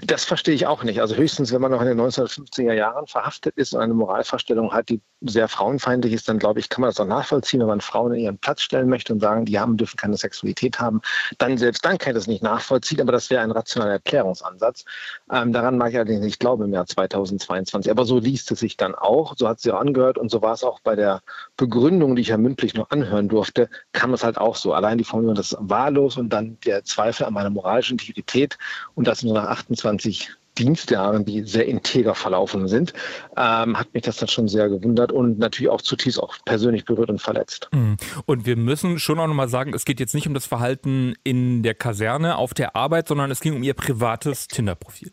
Das 0.05 0.25
verstehe 0.25 0.53
ich 0.53 0.67
auch 0.67 0.83
nicht. 0.83 1.01
Also 1.01 1.15
höchstens, 1.15 1.51
wenn 1.51 1.61
man 1.61 1.71
noch 1.71 1.81
in 1.81 1.87
den 1.87 1.99
1950er 1.99 2.73
Jahren 2.73 3.07
verhaftet 3.07 3.55
ist 3.57 3.73
und 3.73 3.81
eine 3.81 3.93
Moralvorstellung 3.93 4.71
hat, 4.71 4.89
die 4.89 5.01
sehr 5.21 5.47
frauenfeindlich 5.47 6.13
ist, 6.13 6.29
dann 6.29 6.39
glaube 6.39 6.59
ich, 6.59 6.69
kann 6.69 6.81
man 6.81 6.89
das 6.89 6.99
auch 6.99 7.05
nachvollziehen, 7.05 7.59
wenn 7.61 7.67
man 7.67 7.81
Frauen 7.81 8.13
in 8.13 8.19
ihren 8.21 8.37
Platz 8.37 8.61
stellen 8.61 8.89
möchte 8.89 9.13
und 9.13 9.19
sagen, 9.19 9.45
die 9.45 9.59
haben, 9.59 9.77
dürfen 9.77 9.97
keine 9.97 10.17
Sexualität 10.17 10.79
haben. 10.79 11.01
Dann 11.37 11.57
selbst 11.57 11.83
dann 11.85 11.97
kann 11.97 12.11
ich 12.11 12.15
das 12.15 12.27
nicht 12.27 12.43
nachvollziehen, 12.43 13.01
aber 13.01 13.11
das 13.11 13.29
wäre 13.29 13.41
ein 13.41 13.51
rationaler 13.51 13.93
Erklärungsansatz. 13.93 14.85
Ähm, 15.31 15.53
daran 15.53 15.77
mag 15.77 15.91
ich 15.91 15.95
allerdings 15.97 16.21
nicht 16.21 16.39
glauben 16.39 16.63
im 16.63 16.73
Jahr 16.73 16.85
2022. 16.85 17.91
Aber 17.91 18.05
so 18.05 18.19
liest 18.19 18.51
es 18.51 18.59
sich 18.59 18.77
dann 18.77 18.95
auch, 18.95 19.35
so 19.37 19.47
hat 19.47 19.57
es 19.57 19.63
sich 19.63 19.71
auch 19.71 19.79
angehört 19.79 20.17
und 20.17 20.29
so 20.29 20.41
war 20.41 20.53
es 20.53 20.63
auch 20.63 20.79
bei 20.81 20.95
der 20.95 21.21
Begründung, 21.57 22.15
die 22.15 22.21
ich 22.21 22.29
ja 22.29 22.37
mündlich 22.37 22.75
noch 22.75 22.89
anhören 22.91 23.29
durfte, 23.29 23.69
kam 23.93 24.13
es 24.13 24.23
halt 24.23 24.37
auch 24.37 24.55
so. 24.55 24.73
Allein 24.73 24.97
die 24.97 25.03
Formulierung, 25.03 25.35
das 25.35 25.53
ist 25.53 25.57
wahllos 25.59 26.17
und 26.17 26.29
dann 26.29 26.57
der 26.65 26.83
Zweifel 26.83 27.25
an 27.25 27.33
meiner 27.33 27.49
moralischen 27.49 27.93
Integrität 27.93 28.57
und 28.93 29.07
das 29.07 29.19
so 29.19 29.35
einer 29.35 29.54
28 29.55 30.35
Dienstjahren, 30.57 31.25
die 31.25 31.43
sehr 31.43 31.65
integer 31.65 32.15
verlaufen 32.15 32.67
sind, 32.67 32.93
ähm, 33.35 33.77
hat 33.77 33.93
mich 33.93 34.03
das 34.03 34.17
dann 34.17 34.29
schon 34.29 34.47
sehr 34.47 34.69
gewundert 34.69 35.11
und 35.11 35.37
natürlich 35.37 35.69
auch 35.69 35.81
zutiefst 35.81 36.19
auch 36.19 36.35
persönlich 36.45 36.85
berührt 36.85 37.09
und 37.09 37.21
verletzt. 37.21 37.69
Mhm. 37.73 37.97
Und 38.25 38.45
wir 38.45 38.55
müssen 38.55 38.99
schon 38.99 39.19
auch 39.19 39.27
nochmal 39.27 39.49
sagen, 39.49 39.73
es 39.73 39.85
geht 39.85 39.99
jetzt 39.99 40.15
nicht 40.15 40.27
um 40.27 40.33
das 40.33 40.45
Verhalten 40.45 41.15
in 41.23 41.61
der 41.63 41.73
Kaserne, 41.73 42.37
auf 42.37 42.53
der 42.53 42.75
Arbeit, 42.75 43.07
sondern 43.07 43.31
es 43.31 43.41
ging 43.41 43.55
um 43.55 43.63
ihr 43.63 43.73
privates 43.73 44.47
Tinder-Profil. 44.47 45.11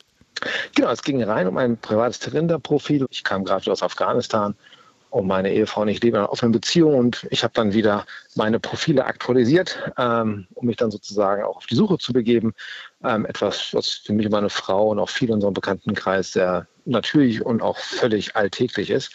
Genau, 0.75 0.91
es 0.91 1.03
ging 1.03 1.23
rein 1.23 1.47
um 1.47 1.57
ein 1.57 1.77
privates 1.77 2.21
Tinder-Profil. 2.21 3.07
Ich 3.11 3.25
kam 3.25 3.45
gerade 3.45 3.71
aus 3.71 3.83
Afghanistan 3.83 4.55
und 5.13 5.27
meine 5.27 5.53
Ehefrau 5.53 5.83
und 5.83 5.89
ich 5.89 6.03
in 6.03 6.17
einer 6.17 6.33
offenen 6.33 6.53
Beziehung 6.53 6.95
und 6.95 7.27
ich 7.31 7.45
habe 7.45 7.53
dann 7.55 7.75
wieder 7.75 8.07
meine 8.35 8.59
Profile 8.59 9.05
aktualisiert, 9.05 9.79
ähm, 9.99 10.47
um 10.55 10.67
mich 10.67 10.77
dann 10.77 10.91
sozusagen 10.91 11.43
auch 11.43 11.57
auf 11.57 11.67
die 11.67 11.75
Suche 11.75 11.99
zu 11.99 12.15
begeben. 12.15 12.55
Ähm, 13.05 13.27
etwas, 13.27 13.75
was 13.75 13.89
für 13.89 14.15
mich 14.15 14.25
und 14.25 14.33
meine 14.33 14.49
Frau 14.49 14.89
und 14.89 14.99
auch 14.99 15.11
viele 15.11 15.33
in 15.33 15.35
unserem 15.35 15.53
Bekanntenkreis 15.53 16.33
sehr 16.33 16.67
natürlich 16.87 17.45
und 17.45 17.61
auch 17.61 17.77
völlig 17.77 18.37
alltäglich 18.37 18.89
ist. 18.89 19.13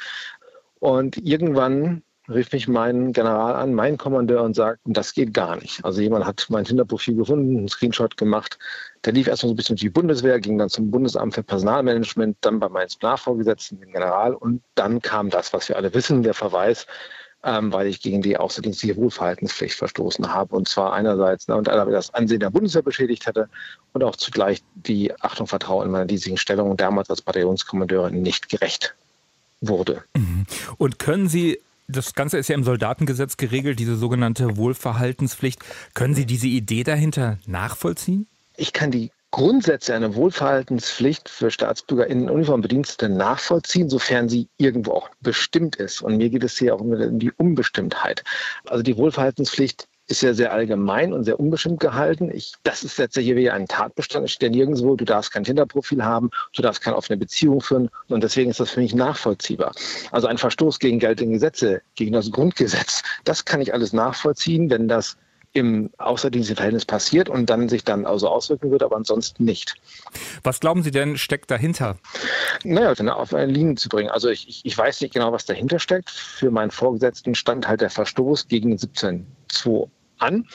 Und 0.80 1.18
irgendwann 1.18 2.04
rief 2.29 2.51
mich 2.51 2.67
mein 2.67 3.13
General 3.13 3.55
an, 3.55 3.74
mein 3.74 3.98
Kommandeur 3.98 4.43
und 4.43 4.55
sagt, 4.55 4.79
das 4.86 5.13
geht 5.13 5.34
gar 5.34 5.55
nicht. 5.55 5.84
Also 5.86 6.01
jemand 6.01 6.25
hat 6.25 6.46
mein 6.50 6.65
Tinder-Profil 6.65 7.15
gefunden, 7.15 7.57
einen 7.57 7.67
Screenshot 7.67 8.17
gemacht. 8.17 8.60
Der 9.05 9.13
lief 9.13 9.27
erstmal 9.27 9.50
so 9.50 9.53
ein 9.53 9.55
bisschen 9.55 9.75
durch 9.75 9.81
die 9.81 9.89
Bundeswehr, 9.89 10.39
ging 10.39 10.57
dann 10.57 10.69
zum 10.69 10.91
Bundesamt 10.91 11.36
für 11.36 11.43
Personalmanagement, 11.43 12.38
dann 12.41 12.60
bei 12.60 12.69
meinem 12.69 12.89
Nachvorgesetzten, 13.01 13.79
dem 13.79 13.91
General 13.91 14.34
und 14.34 14.62
dann 14.75 15.01
kam 15.01 15.29
das, 15.29 15.53
was 15.53 15.69
wir 15.69 15.77
alle 15.77 15.93
wissen, 15.93 16.24
der 16.24 16.34
Verweis, 16.34 16.86
ähm, 17.43 17.72
weil 17.72 17.88
ich 17.88 18.01
gegen 18.01 18.22
die 18.22 18.38
außerdienstliche 18.38 18.98
Wohlverhaltenspflicht 18.98 19.75
verstoßen 19.75 20.34
habe. 20.34 20.55
Und 20.55 20.67
zwar 20.67 20.93
einerseits, 20.93 21.48
ne, 21.48 21.55
und 21.55 21.67
das 21.67 22.13
Ansehen 22.13 22.39
der 22.39 22.50
Bundeswehr 22.50 22.81
beschädigt 22.81 23.25
hätte 23.25 23.48
und 23.93 24.03
auch 24.03 24.15
zugleich 24.15 24.63
die 24.75 25.13
Achtung, 25.22 25.48
Vertrauen 25.48 25.86
in 25.86 25.91
meiner 25.91 26.05
dienstlichen 26.05 26.38
Stellung 26.38 26.75
damals 26.75 27.10
als 27.10 27.22
Bataillonskommandeurin 27.22 28.22
nicht 28.22 28.50
gerecht 28.50 28.96
wurde. 29.62 30.03
Mhm. 30.15 30.46
Und 30.77 31.00
können 31.00 31.29
Sie 31.29 31.62
das 31.88 32.13
Ganze 32.13 32.38
ist 32.38 32.50
ja 32.50 32.56
im 32.56 32.63
Soldatengesetz 32.63 33.38
geregelt, 33.38 33.79
diese 33.79 33.96
sogenannte 33.96 34.58
Wohlverhaltenspflicht. 34.58 35.60
Können 35.94 36.13
Sie 36.13 36.25
diese 36.25 36.48
Idee 36.48 36.84
dahinter 36.84 37.38
nachvollziehen? 37.46 38.27
Ich 38.58 38.74
kann 38.74 38.91
die 38.91 39.12
Grundsätze 39.32 39.94
einer 39.94 40.15
Wohlverhaltenspflicht 40.15 41.29
für 41.29 41.51
Staatsbürger 41.51 42.08
in 42.08 42.29
Uniformbedienstete 42.29 43.10
nachvollziehen, 43.10 43.89
sofern 43.89 44.29
sie 44.29 44.48
irgendwo 44.58 44.94
auch 44.94 45.10
bestimmt 45.22 45.75
ist. 45.75 46.01
Und 46.01 46.17
mir 46.17 46.29
geht 46.29 46.44
es 46.44 46.58
hier 46.58 46.75
auch 46.75 46.82
um 46.82 47.20
die 47.20 47.32
Unbestimmtheit. 47.32 48.24
Also 48.65 48.84
die 48.84 48.98
Wohlverhaltenspflicht 48.98 49.88
ist 50.08 50.22
ja 50.22 50.34
sehr 50.34 50.54
allgemein 50.54 51.14
und 51.14 51.26
sehr 51.26 51.40
unbestimmt 51.40 51.80
gehalten. 51.80 52.32
Ich, 52.34 52.54
das 52.64 52.84
ist 52.84 52.98
letztlich 52.98 53.28
wieder 53.36 53.54
ein 53.54 53.68
Tatbestand. 53.68 54.26
Es 54.26 54.32
steht 54.32 54.52
nirgendwo, 54.52 54.96
du 54.96 55.06
darfst 55.06 55.32
kein 55.32 55.44
Tinder-Profil 55.44 56.04
haben, 56.04 56.32
du 56.56 56.62
darfst 56.62 56.82
keine 56.82 56.96
offene 56.96 57.18
Beziehung 57.18 57.62
führen. 57.62 57.90
Und 58.08 58.24
deswegen 58.24 58.50
ist 58.50 58.60
das 58.60 58.72
für 58.72 58.80
mich 58.80 58.96
nachvollziehbar. 58.96 59.74
Also 60.12 60.28
ein 60.28 60.38
Verstoß 60.38 60.80
gegen 60.80 61.00
geltende 61.00 61.34
Gesetze, 61.34 61.82
gegen 61.96 62.14
das 62.14 62.32
Grundgesetz, 62.32 63.04
das 63.26 63.46
kann 63.46 63.62
ich 63.62 63.74
alles 63.74 63.94
nachvollziehen, 63.94 64.70
wenn 64.70 64.88
das 64.88 65.18
im 65.54 65.90
außerdienstlichen 65.98 66.58
Verhältnis 66.58 66.86
passiert 66.86 67.30
und 67.30 67.50
dann 67.50 67.68
sich 67.68 67.84
dann 67.84 68.06
also 68.06 68.28
auswirken 68.30 68.70
wird, 68.70 68.84
aber 68.84 68.96
ansonsten 68.96 69.44
nicht. 69.44 69.74
Was 70.44 70.60
glauben 70.60 70.84
Sie 70.84 70.92
denn 70.92 71.18
steckt 71.18 71.50
dahinter? 71.50 71.98
Naja, 72.64 72.94
dann 72.94 73.10
auf 73.10 73.34
eine 73.34 73.52
Linie 73.52 73.76
zu 73.76 73.90
bringen. 73.90 74.10
Also 74.10 74.30
ich, 74.30 74.62
ich 74.64 74.78
weiß 74.78 75.02
nicht 75.02 75.14
genau, 75.14 75.32
was 75.32 75.46
dahinter 75.46 75.80
steckt. 75.80 76.12
Für 76.12 76.52
meinen 76.52 76.70
Vorgesetzten 76.70 77.34
stand 77.34 77.68
halt 77.68 77.82
der 77.82 77.90
Verstoß 77.90 78.48
gegen 78.48 78.76
17.2 78.76 79.88
an. 80.19 80.47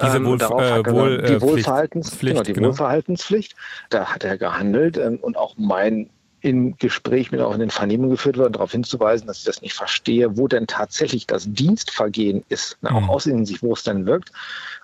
Diese 0.00 0.16
ähm, 0.16 0.26
Wohl, 0.26 0.38
darauf 0.38 0.62
äh, 0.62 0.90
Wohl, 0.90 1.22
die 1.22 1.40
Wohlverhaltenspflicht, 1.40 2.36
genau, 2.36 2.42
die 2.44 2.52
genau. 2.52 2.68
Wohlverhaltenspflicht. 2.68 3.54
Da 3.90 4.06
hat 4.06 4.24
er 4.24 4.38
gehandelt 4.38 4.96
ähm, 4.96 5.18
und 5.20 5.36
auch 5.36 5.54
mein 5.56 6.10
im 6.40 6.76
Gespräch 6.76 7.30
mit 7.32 7.40
auch 7.40 7.54
in 7.54 7.60
den 7.60 7.70
Vernehmungen 7.70 8.10
geführt 8.10 8.38
worden, 8.38 8.52
darauf 8.52 8.72
hinzuweisen, 8.72 9.26
dass 9.26 9.38
ich 9.38 9.44
das 9.44 9.62
nicht 9.62 9.74
verstehe, 9.74 10.36
wo 10.36 10.48
denn 10.48 10.66
tatsächlich 10.66 11.26
das 11.26 11.52
Dienstvergehen 11.52 12.44
ist, 12.48 12.76
ne, 12.82 12.94
auch 12.94 13.00
mhm. 13.00 13.10
aussehen 13.10 13.46
sich, 13.46 13.62
wo 13.62 13.72
es 13.72 13.82
denn 13.82 14.06
wirkt, 14.06 14.32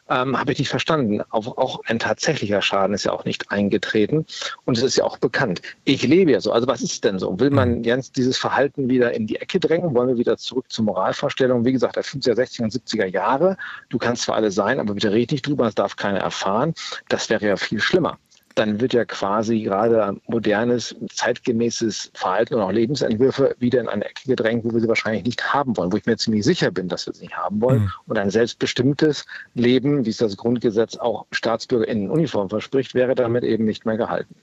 ähm, 0.08 0.38
habe 0.38 0.52
ich 0.52 0.58
nicht 0.58 0.68
verstanden. 0.68 1.22
Auch, 1.30 1.56
auch 1.56 1.80
ein 1.86 1.98
tatsächlicher 1.98 2.60
Schaden 2.60 2.94
ist 2.94 3.04
ja 3.04 3.12
auch 3.12 3.24
nicht 3.24 3.50
eingetreten 3.50 4.26
und 4.64 4.76
es 4.76 4.84
ist 4.84 4.96
ja 4.96 5.04
auch 5.04 5.18
bekannt. 5.18 5.62
Ich 5.84 6.02
lebe 6.02 6.32
ja 6.32 6.40
so. 6.40 6.52
Also 6.52 6.66
was 6.66 6.82
ist 6.82 7.04
denn 7.04 7.18
so? 7.18 7.38
Will 7.40 7.50
man 7.50 7.78
mhm. 7.78 7.84
jetzt 7.84 8.16
dieses 8.16 8.36
Verhalten 8.36 8.88
wieder 8.88 9.14
in 9.14 9.26
die 9.26 9.36
Ecke 9.36 9.60
drängen? 9.60 9.94
Wollen 9.94 10.08
wir 10.08 10.18
wieder 10.18 10.36
zurück 10.36 10.66
zur 10.68 10.84
Moralvorstellung? 10.84 11.64
Wie 11.64 11.72
gesagt, 11.72 11.96
der 11.96 12.04
50er, 12.04 12.34
60er 12.34 12.62
und 12.64 12.72
70er 12.72 13.06
Jahre. 13.06 13.56
Du 13.88 13.98
kannst 13.98 14.22
zwar 14.22 14.36
alle 14.36 14.50
sein, 14.50 14.80
aber 14.80 14.94
bitte 14.94 15.12
red 15.12 15.32
nicht 15.32 15.46
drüber, 15.46 15.64
das 15.64 15.74
darf 15.74 15.96
keiner 15.96 16.20
erfahren. 16.20 16.74
Das 17.08 17.30
wäre 17.30 17.46
ja 17.46 17.56
viel 17.56 17.80
schlimmer 17.80 18.18
dann 18.54 18.80
wird 18.80 18.92
ja 18.92 19.04
quasi 19.04 19.62
gerade 19.62 20.16
modernes, 20.26 20.94
zeitgemäßes 21.12 22.10
Verhalten 22.14 22.54
und 22.54 22.62
auch 22.62 22.70
Lebensentwürfe 22.70 23.56
wieder 23.58 23.80
in 23.80 23.88
eine 23.88 24.04
Ecke 24.04 24.26
gedrängt, 24.26 24.64
wo 24.64 24.72
wir 24.72 24.80
sie 24.80 24.88
wahrscheinlich 24.88 25.24
nicht 25.24 25.52
haben 25.52 25.76
wollen, 25.76 25.92
wo 25.92 25.96
ich 25.96 26.06
mir 26.06 26.16
ziemlich 26.16 26.44
sicher 26.44 26.70
bin, 26.70 26.88
dass 26.88 27.06
wir 27.06 27.14
sie 27.14 27.24
nicht 27.24 27.36
haben 27.36 27.60
wollen. 27.60 27.82
Mhm. 27.82 27.92
Und 28.06 28.18
ein 28.18 28.30
selbstbestimmtes 28.30 29.26
Leben, 29.54 30.04
wie 30.04 30.10
es 30.10 30.18
das 30.18 30.36
Grundgesetz 30.36 30.96
auch 30.96 31.26
Staatsbürger 31.32 31.88
in 31.88 32.10
Uniform 32.10 32.48
verspricht, 32.48 32.94
wäre 32.94 33.14
damit 33.14 33.44
eben 33.44 33.64
nicht 33.64 33.86
mehr 33.86 33.96
gehalten. 33.96 34.34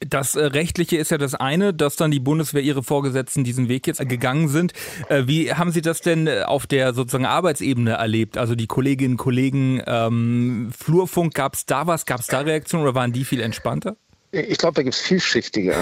Das 0.00 0.34
äh, 0.34 0.44
Rechtliche 0.44 0.96
ist 0.96 1.10
ja 1.10 1.18
das 1.18 1.34
eine, 1.34 1.74
dass 1.74 1.96
dann 1.96 2.10
die 2.10 2.20
Bundeswehr 2.20 2.62
ihre 2.62 2.82
Vorgesetzten 2.82 3.44
diesen 3.44 3.68
Weg 3.68 3.86
jetzt 3.86 4.06
gegangen 4.08 4.48
sind. 4.48 4.72
Äh, 5.08 5.24
wie 5.26 5.52
haben 5.52 5.72
Sie 5.72 5.82
das 5.82 6.00
denn 6.00 6.26
äh, 6.26 6.42
auf 6.44 6.66
der 6.66 6.94
sozusagen 6.94 7.26
Arbeitsebene 7.26 7.92
erlebt? 7.92 8.38
Also 8.38 8.54
die 8.54 8.66
Kolleginnen 8.66 9.14
und 9.14 9.18
Kollegen, 9.18 9.82
ähm, 9.86 10.70
Flurfunk, 10.76 11.34
gab 11.34 11.54
es 11.54 11.66
da 11.66 11.86
was? 11.86 12.06
Gab 12.06 12.20
es 12.20 12.26
da 12.26 12.40
Reaktionen 12.40 12.82
oder 12.84 12.94
waren 12.94 13.12
die 13.12 13.24
viel 13.24 13.40
entspannter? 13.40 13.96
Ich 14.30 14.58
glaube, 14.58 14.74
da 14.74 14.82
gibt 14.82 14.94
es 14.94 15.00
vielschichtige 15.00 15.74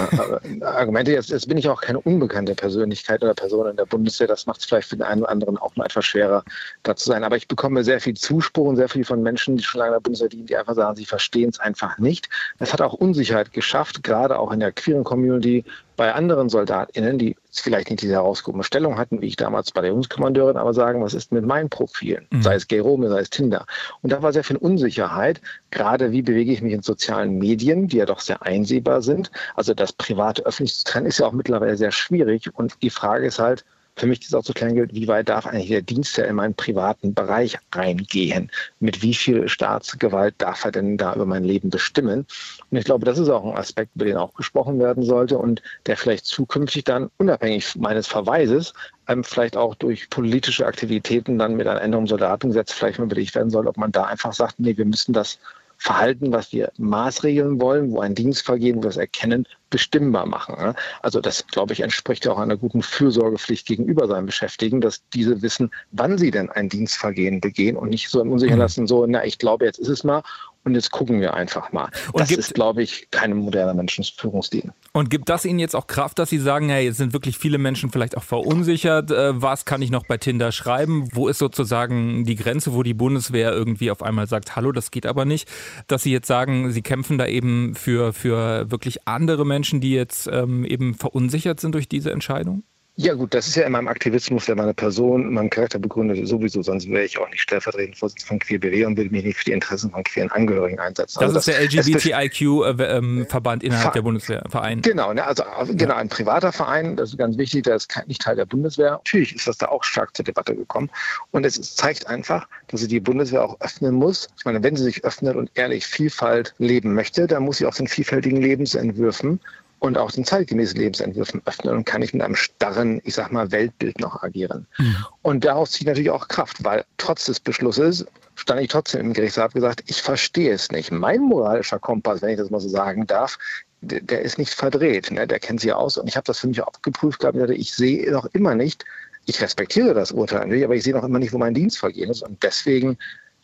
Argumente. 0.61 1.11
Jetzt, 1.11 1.31
jetzt, 1.31 1.49
bin 1.49 1.57
ich 1.57 1.67
auch 1.67 1.81
keine 1.81 1.99
unbekannte 1.99 2.55
Persönlichkeit 2.55 3.21
oder 3.21 3.33
Person 3.33 3.67
in 3.67 3.75
der 3.75 3.85
Bundeswehr. 3.85 4.27
Das 4.27 4.45
macht 4.45 4.61
es 4.61 4.65
vielleicht 4.65 4.87
für 4.87 4.95
den 4.95 5.03
einen 5.03 5.23
oder 5.23 5.31
anderen 5.31 5.57
auch 5.57 5.75
nur 5.75 5.85
etwas 5.85 6.05
schwerer, 6.05 6.45
da 6.83 6.95
zu 6.95 7.09
sein. 7.09 7.25
Aber 7.25 7.35
ich 7.35 7.49
bekomme 7.49 7.83
sehr 7.83 7.99
viel 7.99 8.13
Zuspruch 8.13 8.67
und 8.67 8.77
sehr 8.77 8.87
viel 8.87 9.03
von 9.03 9.21
Menschen, 9.21 9.57
die 9.57 9.63
schon 9.63 9.79
lange 9.79 9.89
in 9.89 9.95
der 9.95 9.99
Bundeswehr 10.01 10.29
dienen, 10.29 10.45
die 10.45 10.55
einfach 10.55 10.75
sagen, 10.75 10.95
sie 10.95 11.05
verstehen 11.05 11.49
es 11.49 11.59
einfach 11.59 11.97
nicht. 11.97 12.29
Es 12.59 12.71
hat 12.71 12.81
auch 12.81 12.93
Unsicherheit 12.93 13.51
geschafft, 13.51 14.01
gerade 14.03 14.39
auch 14.39 14.53
in 14.53 14.61
der 14.61 14.71
queeren 14.71 15.03
Community, 15.03 15.65
bei 15.97 16.13
anderen 16.13 16.47
SoldatInnen, 16.47 17.17
die 17.17 17.35
vielleicht 17.51 17.89
nicht 17.89 18.03
diese 18.03 18.13
herausgehobene 18.13 18.63
Stellung 18.63 18.97
hatten, 18.97 19.21
wie 19.21 19.27
ich 19.27 19.35
damals 19.35 19.71
bei 19.71 19.81
der 19.81 19.89
Jungskommandeurin, 19.89 20.55
aber 20.55 20.73
sagen, 20.73 21.03
was 21.03 21.15
ist 21.15 21.31
mit 21.31 21.45
meinen 21.45 21.69
Profilen? 21.69 22.27
Mhm. 22.29 22.43
Sei 22.43 22.55
es 22.55 22.67
Gay 22.67 22.79
Rome, 22.79 23.09
sei 23.09 23.19
es 23.19 23.29
Tinder. 23.29 23.65
Und 24.03 24.11
da 24.11 24.21
war 24.21 24.31
sehr 24.31 24.43
viel 24.43 24.57
Unsicherheit, 24.57 25.41
gerade 25.71 26.11
wie 26.11 26.21
bewege 26.21 26.53
ich 26.53 26.61
mich 26.61 26.73
in 26.73 26.83
sozialen 26.83 27.37
Medien, 27.39 27.87
die 27.87 27.97
ja 27.97 28.05
doch 28.05 28.19
sehr 28.19 28.43
einsehbar 28.43 29.01
sind. 29.01 29.31
Also 29.55 29.73
das 29.73 29.91
private 29.91 30.45
öffentlich 30.45 30.75
zu 30.75 30.83
trennen 30.85 31.07
ist 31.07 31.19
ja 31.19 31.25
auch 31.25 31.33
mittlerweile 31.33 31.75
sehr 31.75 31.91
schwierig. 31.91 32.49
Und 32.53 32.81
die 32.83 32.91
Frage 32.91 33.25
ist 33.25 33.39
halt, 33.39 33.65
für 33.97 34.05
mich 34.05 34.21
ist 34.21 34.35
auch 34.35 34.43
zu 34.43 34.53
klären 34.53 34.75
gilt, 34.75 34.93
wie 34.93 35.07
weit 35.07 35.27
darf 35.27 35.47
eigentlich 35.47 35.69
der 35.69 35.81
Dienstherr 35.81 36.27
in 36.27 36.35
meinen 36.35 36.53
privaten 36.53 37.15
Bereich 37.15 37.57
reingehen? 37.73 38.51
Mit 38.79 39.01
wie 39.01 39.15
viel 39.15 39.49
Staatsgewalt 39.49 40.35
darf 40.37 40.63
er 40.65 40.71
denn 40.71 40.97
da 40.97 41.15
über 41.15 41.25
mein 41.25 41.43
Leben 41.43 41.71
bestimmen? 41.71 42.27
Und 42.69 42.77
ich 42.77 42.85
glaube, 42.85 43.05
das 43.05 43.17
ist 43.17 43.29
auch 43.29 43.43
ein 43.43 43.57
Aspekt, 43.57 43.91
über 43.95 44.05
den 44.05 44.17
auch 44.17 44.35
gesprochen 44.35 44.79
werden 44.79 45.03
sollte 45.03 45.39
und 45.39 45.63
der 45.87 45.97
vielleicht 45.97 46.27
zukünftig 46.27 46.83
dann 46.83 47.09
unabhängig 47.17 47.75
meines 47.75 48.05
Verweises 48.05 48.73
ähm, 49.07 49.23
vielleicht 49.23 49.57
auch 49.57 49.73
durch 49.73 50.09
politische 50.11 50.67
Aktivitäten 50.67 51.39
dann 51.39 51.55
mit 51.55 51.67
einer 51.67 51.81
Änderung 51.81 52.03
im 52.03 52.07
Soldatengesetz 52.07 52.71
vielleicht 52.71 52.99
mal 52.99 53.05
überlegt 53.05 53.33
werden 53.33 53.49
soll, 53.49 53.67
ob 53.67 53.77
man 53.77 53.91
da 53.91 54.03
einfach 54.03 54.33
sagt, 54.33 54.59
nee, 54.59 54.77
wir 54.77 54.85
müssen 54.85 55.13
das 55.13 55.39
Verhalten, 55.77 56.31
was 56.31 56.51
wir 56.51 56.71
maßregeln 56.77 57.61
wollen, 57.61 57.91
wo 57.91 57.99
ein 57.99 58.15
Dienstvergehen, 58.15 58.77
wo 58.77 58.83
wir 58.83 58.89
das 58.89 58.97
erkennen, 58.97 59.47
bestimmbar 59.69 60.25
machen. 60.25 60.75
Also 61.01 61.19
das, 61.19 61.45
glaube 61.47 61.73
ich, 61.73 61.81
entspricht 61.81 62.25
ja 62.25 62.31
auch 62.31 62.39
einer 62.39 62.57
guten 62.57 62.81
Fürsorgepflicht 62.81 63.67
gegenüber 63.67 64.07
seinen 64.07 64.25
Beschäftigten, 64.25 64.81
dass 64.81 65.07
diese 65.09 65.41
wissen, 65.41 65.71
wann 65.91 66.17
sie 66.17 66.31
denn 66.31 66.49
ein 66.49 66.69
Dienstvergehen 66.69 67.41
begehen 67.41 67.77
und 67.77 67.89
nicht 67.89 68.09
so 68.09 68.21
im 68.21 68.31
Unsichern 68.31 68.55
mhm. 68.55 68.61
lassen, 68.61 68.87
so, 68.87 69.05
na, 69.05 69.25
ich 69.25 69.37
glaube, 69.37 69.65
jetzt 69.65 69.79
ist 69.79 69.89
es 69.89 70.03
mal 70.03 70.23
und 70.67 70.75
jetzt 70.75 70.91
gucken 70.91 71.21
wir 71.21 71.33
einfach 71.33 71.71
mal. 71.71 71.89
Und 72.11 72.19
das 72.19 72.29
gibt, 72.29 72.39
ist, 72.39 72.53
glaube 72.53 72.83
ich, 72.83 73.09
keine 73.09 73.35
moderne 73.35 73.73
Menschenführungsstil. 73.73 74.73
Und 74.91 75.09
gibt 75.09 75.29
das 75.29 75.45
Ihnen 75.45 75.59
jetzt 75.59 75.75
auch 75.75 75.87
Kraft, 75.87 76.19
dass 76.19 76.29
Sie 76.29 76.39
sagen, 76.39 76.69
ja, 76.69 76.77
jetzt 76.77 76.97
sind 76.97 77.13
wirklich 77.13 77.37
viele 77.37 77.57
Menschen 77.57 77.89
vielleicht 77.89 78.17
auch 78.17 78.23
verunsichert, 78.23 79.09
äh, 79.11 79.41
was 79.41 79.63
kann 79.63 79.81
ich 79.81 79.91
noch 79.91 80.05
bei 80.05 80.17
Tinder 80.17 80.51
schreiben? 80.51 81.07
Wo 81.13 81.29
ist 81.29 81.39
sozusagen 81.39 82.25
die 82.25 82.35
Grenze, 82.35 82.73
wo 82.73 82.83
die 82.83 82.93
Bundeswehr 82.93 83.53
irgendwie 83.53 83.91
auf 83.91 84.03
einmal 84.03 84.27
sagt, 84.27 84.55
hallo, 84.57 84.73
das 84.73 84.91
geht 84.91 85.05
aber 85.05 85.23
nicht, 85.23 85.49
dass 85.87 86.03
Sie 86.03 86.11
jetzt 86.11 86.27
sagen, 86.27 86.71
Sie 86.71 86.81
kämpfen 86.81 87.17
da 87.17 87.25
eben 87.25 87.73
für, 87.73 88.11
für 88.11 88.69
wirklich 88.69 89.07
andere 89.07 89.45
Menschen, 89.45 89.79
die 89.79 89.91
jetzt 89.91 90.27
ähm, 90.31 90.65
eben 90.65 90.95
verunsichert 90.95 91.61
sind 91.61 91.75
durch 91.75 91.87
diese 91.87 92.11
Entscheidung? 92.11 92.63
Ja 92.99 93.13
gut, 93.13 93.35
das 93.35 93.47
ist 93.47 93.55
ja 93.55 93.63
in 93.63 93.73
meinem 93.73 93.87
Aktivismus, 93.87 94.47
der 94.47 94.55
meine 94.55 94.73
Person, 94.73 95.21
in 95.21 95.33
meinem 95.35 95.51
Charakter 95.51 95.77
begründet, 95.77 96.27
sowieso, 96.27 96.63
sonst 96.63 96.89
wäre 96.89 97.05
ich 97.05 97.19
auch 97.19 97.29
nicht 97.29 97.41
stellvertretend 97.41 97.95
Vorsitzender 97.95 98.27
von 98.27 98.39
Queer 98.39 98.59
BW 98.59 98.85
und 98.85 98.97
würde 98.97 99.11
mich 99.11 99.23
nicht 99.23 99.37
für 99.37 99.45
die 99.45 99.51
Interessen 99.51 99.91
von 99.91 100.03
queeren 100.03 100.31
Angehörigen 100.31 100.79
einsetzen. 100.79 101.19
Das 101.19 101.35
also 101.35 101.37
ist 101.37 101.47
das, 101.47 101.55
der 101.55 101.83
LGBTIQ-Verband 101.83 103.61
äh, 103.61 103.67
ähm, 103.67 103.71
innerhalb 103.71 103.83
Ver 103.83 103.91
der 103.91 104.01
Bundeswehr, 104.01 104.43
Verein. 104.49 104.81
Genau, 104.81 105.13
ne, 105.13 105.23
also 105.23 105.43
genau, 105.73 105.93
ein 105.93 106.09
privater 106.09 106.51
Verein, 106.51 106.95
das 106.95 107.11
ist 107.11 107.19
ganz 107.19 107.37
wichtig, 107.37 107.65
der 107.65 107.75
ist 107.75 107.93
nicht 108.07 108.23
Teil 108.23 108.35
der 108.35 108.47
Bundeswehr. 108.47 108.93
Natürlich 108.93 109.35
ist 109.35 109.45
das 109.45 109.59
da 109.59 109.67
auch 109.67 109.83
stark 109.83 110.17
zur 110.17 110.25
Debatte 110.25 110.55
gekommen. 110.55 110.89
Und 111.29 111.45
es 111.45 111.75
zeigt 111.75 112.07
einfach, 112.07 112.47
dass 112.69 112.81
sie 112.81 112.87
die 112.87 112.99
Bundeswehr 112.99 113.43
auch 113.43 113.61
öffnen 113.61 113.93
muss. 113.93 114.27
Ich 114.39 114.45
meine, 114.45 114.63
wenn 114.63 114.75
sie 114.75 114.83
sich 114.83 115.05
öffnet 115.05 115.35
und 115.35 115.51
ehrlich 115.53 115.85
Vielfalt 115.85 116.55
leben 116.57 116.95
möchte, 116.95 117.27
dann 117.27 117.43
muss 117.43 117.57
sie 117.57 117.67
auch 117.67 117.75
den 117.75 117.87
vielfältigen 117.87 118.41
Lebensentwürfen 118.41 119.39
und 119.79 119.97
auch 119.97 120.11
den 120.11 120.25
zeitgemäßen 120.25 120.77
Lebensentwürfen 120.77 121.41
öffnen 121.45 121.75
und 121.75 121.85
kann 121.85 122.01
nicht 122.01 122.13
mit 122.13 122.23
einem 122.23 122.35
starren, 122.35 123.01
ich 123.03 123.13
sag 123.13 123.31
mal, 123.31 123.51
Weltbild 123.51 123.99
noch 123.99 124.23
agieren. 124.23 124.65
Mhm. 124.77 124.95
Und 125.21 125.45
daraus 125.45 125.71
zieht 125.71 125.87
natürlich 125.87 126.09
auch 126.09 126.27
Kraft, 126.27 126.63
weil 126.63 126.83
trotz 126.97 127.25
des 127.25 127.39
Beschlusses 127.39 128.05
stand 128.35 128.61
ich 128.61 128.69
trotzdem 128.69 129.01
im 129.01 129.13
Gerichtssaal 129.13 129.47
und 129.47 129.53
gesagt, 129.53 129.83
ich 129.87 130.01
verstehe 130.01 130.53
es 130.53 130.71
nicht. 130.71 130.91
Mein 130.91 131.21
moralischer 131.21 131.79
Kompass, 131.79 132.21
wenn 132.21 132.31
ich 132.31 132.37
das 132.37 132.49
mal 132.49 132.59
so 132.59 132.69
sagen 132.69 133.05
darf, 133.05 133.37
der, 133.81 134.01
der 134.01 134.21
ist 134.21 134.37
nicht 134.37 134.53
verdreht. 134.53 135.11
Ne? 135.11 135.27
Der 135.27 135.39
kennt 135.39 135.61
sich 135.61 135.73
aus 135.73 135.97
und 135.97 136.07
ich 136.07 136.15
habe 136.15 136.25
das 136.25 136.39
für 136.39 136.47
mich 136.47 136.61
auch 136.61 136.81
geprüft 136.81 137.19
gehabt. 137.19 137.37
Ich 137.51 137.73
sehe 137.73 138.11
noch 138.11 138.25
immer 138.33 138.55
nicht, 138.55 138.83
ich 139.25 139.41
respektiere 139.41 139.93
das 139.93 140.11
Urteil 140.11 140.39
natürlich, 140.39 140.63
aber 140.63 140.75
ich 140.75 140.83
sehe 140.83 140.93
noch 140.93 141.03
immer 141.03 141.19
nicht, 141.19 141.33
wo 141.33 141.37
mein 141.37 141.53
Dienst 141.53 141.77
vergehen 141.77 142.09
ist. 142.09 142.23
Und 142.23 142.41
deswegen 142.43 142.97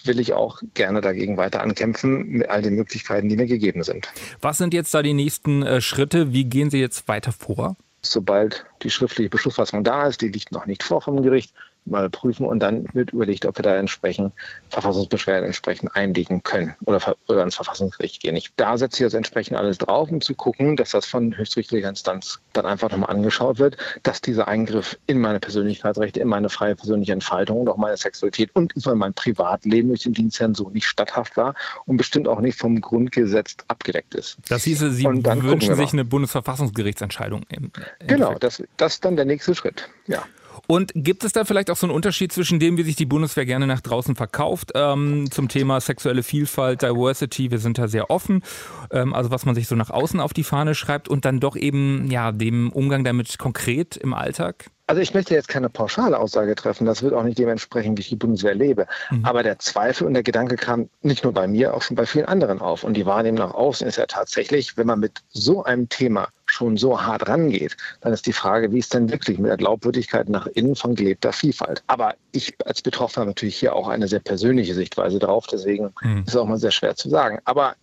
will 0.06 0.20
ich 0.20 0.34
auch 0.34 0.62
gerne 0.74 1.02
dagegen 1.02 1.38
weiter 1.38 1.62
ankämpfen 1.62 2.28
mit 2.28 2.50
all 2.50 2.62
den 2.62 2.76
Möglichkeiten, 2.76 3.30
die 3.30 3.36
mir 3.36 3.48
gegeben 3.48 3.84
sind. 3.84 4.08
Was 4.42 4.58
sind 4.58 4.74
jetzt 4.74 4.94
da 4.94 5.02
die 5.02 5.14
nächsten 5.14 5.64
äh, 5.64 5.82
Schritte? 5.82 6.34
Wie 6.34 6.46
gehen 6.46 6.70
Sie 6.70 6.80
jetzt 6.80 7.08
weiter 7.08 7.32
vor? 7.32 7.76
Sobald 8.02 8.66
die 8.82 8.90
schriftliche 8.90 9.30
Beschlussfassung 9.30 9.84
da 9.84 10.08
ist, 10.08 10.22
die 10.22 10.28
liegt 10.28 10.52
noch 10.52 10.66
nicht 10.66 10.84
vor 10.84 11.02
vom 11.02 11.22
Gericht, 11.24 11.54
mal 11.86 12.10
prüfen 12.10 12.46
und 12.46 12.60
dann 12.60 12.86
wird 12.94 13.12
überlegt, 13.12 13.46
ob 13.46 13.58
wir 13.58 13.64
da 13.64 13.76
entsprechend 13.76 14.34
Verfassungsbeschwerden 14.70 15.46
entsprechend 15.46 15.96
einlegen 15.96 16.44
können 16.44 16.76
oder 16.86 17.16
über 17.28 17.44
ins 17.44 17.56
Verfassungsgericht 17.56 18.22
gehen. 18.22 18.36
Ich, 18.36 18.52
da 18.56 18.78
setze 18.78 18.98
ich 18.98 19.02
jetzt 19.02 19.14
entsprechend 19.14 19.58
alles 19.58 19.78
drauf, 19.78 20.10
um 20.12 20.22
zu 20.22 20.36
gucken, 20.36 20.76
dass 20.76 20.92
das 20.92 21.06
von 21.06 21.36
höchstrichterlicher 21.38 21.90
Instanz 21.90 22.40
dann 22.54 22.66
einfach 22.66 22.90
nochmal 22.92 23.10
angeschaut 23.10 23.60
wird, 23.60 23.78
dass 24.04 24.22
dieser 24.22 24.48
Eingriff 24.48 24.98
in 25.08 25.20
meine 25.20 25.40
Persönlichkeitsrechte, 25.40 26.20
in 26.20 26.28
meine 26.28 26.50
freie 26.50 26.76
persönliche 26.76 27.14
Entfaltung 27.14 27.62
und 27.62 27.70
auch 27.70 27.78
meine 27.78 27.98
Sexualität 27.98 28.52
und 28.54 28.74
in 28.76 28.98
mein 28.98 29.14
Privatleben 29.14 29.90
durch 29.90 30.04
den 30.04 30.14
Dienstherrn 30.14 30.56
so 30.56 30.70
nicht 30.70 30.86
statthaft 30.86 31.38
war 31.38 31.56
und 31.86 31.98
bestimmt 31.98 32.28
auch 32.28 32.40
nicht 32.40 32.58
vom 32.58 32.82
Grundgesetz 32.82 33.58
abgedeckt 33.68 34.16
ist. 34.16 34.38
Das 34.48 34.64
hieße, 34.64 34.92
Sie 34.92 35.06
wünschen 35.06 35.76
sich 35.76 35.94
eine 35.94 36.06
Bundesverfassungsgerichtsentscheidung. 36.06 37.44
Im, 37.50 37.72
im 38.00 38.08
genau, 38.08 38.36
das, 38.36 38.64
das 38.78 38.96
ist 38.96 39.06
dann 39.06 39.16
der 39.16 39.26
nächste 39.26 39.56
Schritt. 39.56 39.90
Ja. 40.08 40.24
Und 40.68 40.92
gibt 40.96 41.26
es 41.26 41.34
da 41.34 41.44
vielleicht 41.44 41.70
auch 41.70 41.76
so 41.76 41.88
einen 41.88 41.96
Unterschied 41.96 42.32
zwischen 42.32 42.60
dem, 42.60 42.78
wie 42.78 42.84
sich 42.84 42.96
die 42.96 43.06
Bundeswehr 43.06 43.46
gerne 43.46 43.68
nach 43.68 43.82
draußen 43.82 44.16
verkauft, 44.16 44.72
ähm, 44.76 45.30
zum 45.30 45.50
Thema 45.50 45.82
sexuelle 45.82 46.24
Vielfalt, 46.24 46.82
Diversity, 46.82 47.52
wir 47.52 47.60
sind 47.60 47.78
da 47.78 47.90
sehr 47.90 48.10
offen, 48.10 48.44
ähm, 48.92 49.14
also 49.14 49.30
was 49.30 49.46
man 49.46 49.56
sich 49.56 49.68
so 49.68 49.76
nach 49.76 49.90
außen 49.90 50.22
auf 50.22 50.32
die 50.32 50.44
Fahne 50.44 50.74
schreibt 50.74 51.10
und 51.10 51.26
dann 51.26 51.42
doch 51.42 51.58
eben 51.58 52.10
ja 52.10 52.32
dem 52.32 52.72
Umgang 52.72 53.04
damit 53.04 53.38
konkret 53.38 53.98
im 53.98 54.14
Alltag? 54.14 54.70
Also 54.88 55.02
ich 55.02 55.14
möchte 55.14 55.34
jetzt 55.34 55.48
keine 55.48 55.70
pauschale 55.70 56.20
Aussage 56.20 56.56
treffen, 56.56 56.86
das 56.86 57.02
wird 57.02 57.14
auch 57.14 57.24
nicht 57.24 57.38
dementsprechend, 57.38 57.98
wie 57.98 58.02
ich 58.02 58.10
die 58.10 58.18
Bundeswehr 58.18 58.54
lebe. 58.54 58.86
Mhm. 59.12 59.24
Aber 59.24 59.42
der 59.42 59.60
Zweifel 59.60 60.06
und 60.06 60.14
der 60.14 60.24
Gedanke 60.24 60.56
kam 60.58 60.90
nicht 61.02 61.24
nur 61.24 61.34
bei 61.34 61.48
mir, 61.48 61.74
auch 61.74 61.82
schon 61.82 61.96
bei 61.96 62.06
vielen 62.06 62.26
anderen 62.26 62.60
auf. 62.60 62.84
Und 62.84 62.96
die 62.96 63.06
Wahrnehmung 63.06 63.40
nach 63.40 63.54
außen 63.54 63.88
ist 63.88 63.98
ja 63.98 64.06
tatsächlich, 64.06 64.76
wenn 64.76 64.88
man 64.88 65.00
mit 65.00 65.22
so 65.30 65.64
einem 65.64 65.88
Thema 65.88 66.28
schon 66.54 66.78
so 66.78 67.02
hart 67.02 67.28
rangeht, 67.28 67.76
dann 68.02 68.14
ist 68.14 68.26
die 68.26 68.34
Frage, 68.34 68.72
wie 68.72 68.80
ist 68.80 68.94
denn 68.94 69.12
wirklich 69.12 69.40
mit 69.40 69.50
der 69.50 69.58
Glaubwürdigkeit 69.58 70.30
nach 70.30 70.48
innen 70.48 70.76
von 70.76 70.96
gelebter 70.96 71.34
Vielfalt? 71.34 71.84
Aber 71.88 72.16
ich 72.32 72.54
als 72.66 72.82
Betroffener 72.82 73.22
habe 73.22 73.32
natürlich 73.32 73.58
hier 73.58 73.76
auch 73.76 73.88
eine 73.88 74.08
sehr 74.08 74.20
persönliche 74.20 74.74
Sichtweise 74.74 75.20
drauf, 75.20 75.48
deswegen 75.52 75.94
mhm. 76.02 76.20
ist 76.20 76.30
es 76.30 76.36
auch 76.36 76.48
mal 76.48 76.58
sehr 76.58 76.72
schwer 76.72 76.96
zu 76.96 77.10
sagen. 77.10 77.40
Aber 77.46 77.76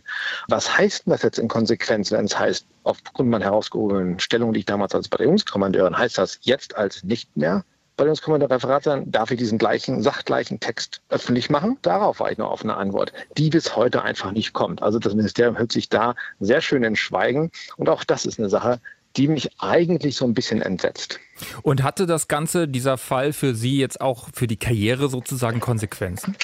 was 0.49 0.77
heißt 0.77 1.07
denn 1.07 1.13
das 1.13 1.23
jetzt 1.23 1.39
in 1.39 1.49
Konsequenz, 1.49 2.11
wenn 2.11 2.25
es 2.25 2.39
heißt, 2.39 2.67
aufgrund 2.85 3.31
meiner 3.31 3.45
herausgehobenen 3.45 4.19
Stellung, 4.21 4.53
die 4.53 4.61
ich 4.61 4.67
damals 4.67 4.95
als 4.95 5.09
Bataillonskommandeurin, 5.09 5.99
heißt 5.99 6.19
das 6.19 6.39
jetzt 6.43 6.77
als 6.77 7.05
nicht 7.05 7.37
mehr 7.37 7.65
Bataillonskommandeur 8.01 8.51
Referat 8.51 8.85
sein, 8.85 9.11
darf 9.11 9.31
ich 9.31 9.39
diesen 9.39 9.59
gleichen, 9.59 10.03
sachgleichen 10.03 10.59
Text 10.59 11.03
öffentlich 11.11 11.51
machen? 11.51 11.77
Darauf 11.83 12.21
war 12.21 12.33
ich 12.33 12.39
noch 12.39 12.51
auf 12.51 12.63
eine 12.63 12.75
Antwort, 12.79 13.13
die 13.37 13.51
bis 13.51 13.77
heute 13.77 14.03
einfach 14.03 14.33
nicht 14.33 14.55
kommt. 14.55 14.83
Also 14.83 14.99
das 14.99 15.15
Ministerium 15.15 15.55
hält 15.55 15.71
sich 15.71 15.91
da 15.91 16.15
sehr 16.41 16.63
schön 16.63 16.83
in 16.83 16.97
Schweigen. 16.97 17.51
Und 17.77 17.91
auch 17.91 18.03
das 18.03 18.25
ist 18.25 18.39
eine 18.39 18.49
Sache, 18.49 18.81
die 19.17 19.29
mich 19.29 19.51
eigentlich 19.59 20.17
so 20.17 20.25
ein 20.25 20.33
bisschen 20.33 20.63
entsetzt. 20.63 21.21
Und 21.63 21.83
hatte 21.83 22.07
das 22.07 22.27
Ganze, 22.27 22.69
dieser 22.69 22.97
Fall 22.97 23.35
für 23.35 23.55
Sie 23.55 23.79
jetzt 23.79 24.01
auch 24.01 24.29
für 24.33 24.47
die 24.47 24.57
Karriere 24.57 25.09
sozusagen 25.09 25.61
Konsequenzen? 25.61 26.37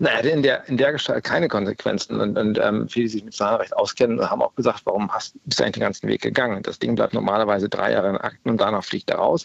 Naja, 0.00 0.20
in 0.20 0.42
der, 0.42 0.68
in 0.68 0.76
der 0.76 0.92
Gestalt 0.92 1.22
keine 1.22 1.46
Konsequenzen. 1.46 2.20
Und, 2.20 2.36
und 2.36 2.58
ähm, 2.58 2.88
viele, 2.88 3.04
die 3.04 3.12
sich 3.12 3.24
mit 3.24 3.34
Zahlrecht 3.34 3.76
auskennen, 3.76 4.28
haben 4.28 4.42
auch 4.42 4.54
gesagt, 4.56 4.80
warum 4.86 5.12
hast, 5.12 5.36
bist 5.44 5.60
du 5.60 5.64
eigentlich 5.64 5.74
den 5.74 5.82
ganzen 5.82 6.08
Weg 6.08 6.22
gegangen? 6.22 6.62
Das 6.64 6.80
Ding 6.80 6.96
bleibt 6.96 7.14
normalerweise 7.14 7.68
drei 7.68 7.92
Jahre 7.92 8.10
in 8.10 8.16
Akten 8.16 8.50
und 8.50 8.60
danach 8.60 8.84
fliegt 8.84 9.10
er 9.10 9.18
raus. 9.18 9.44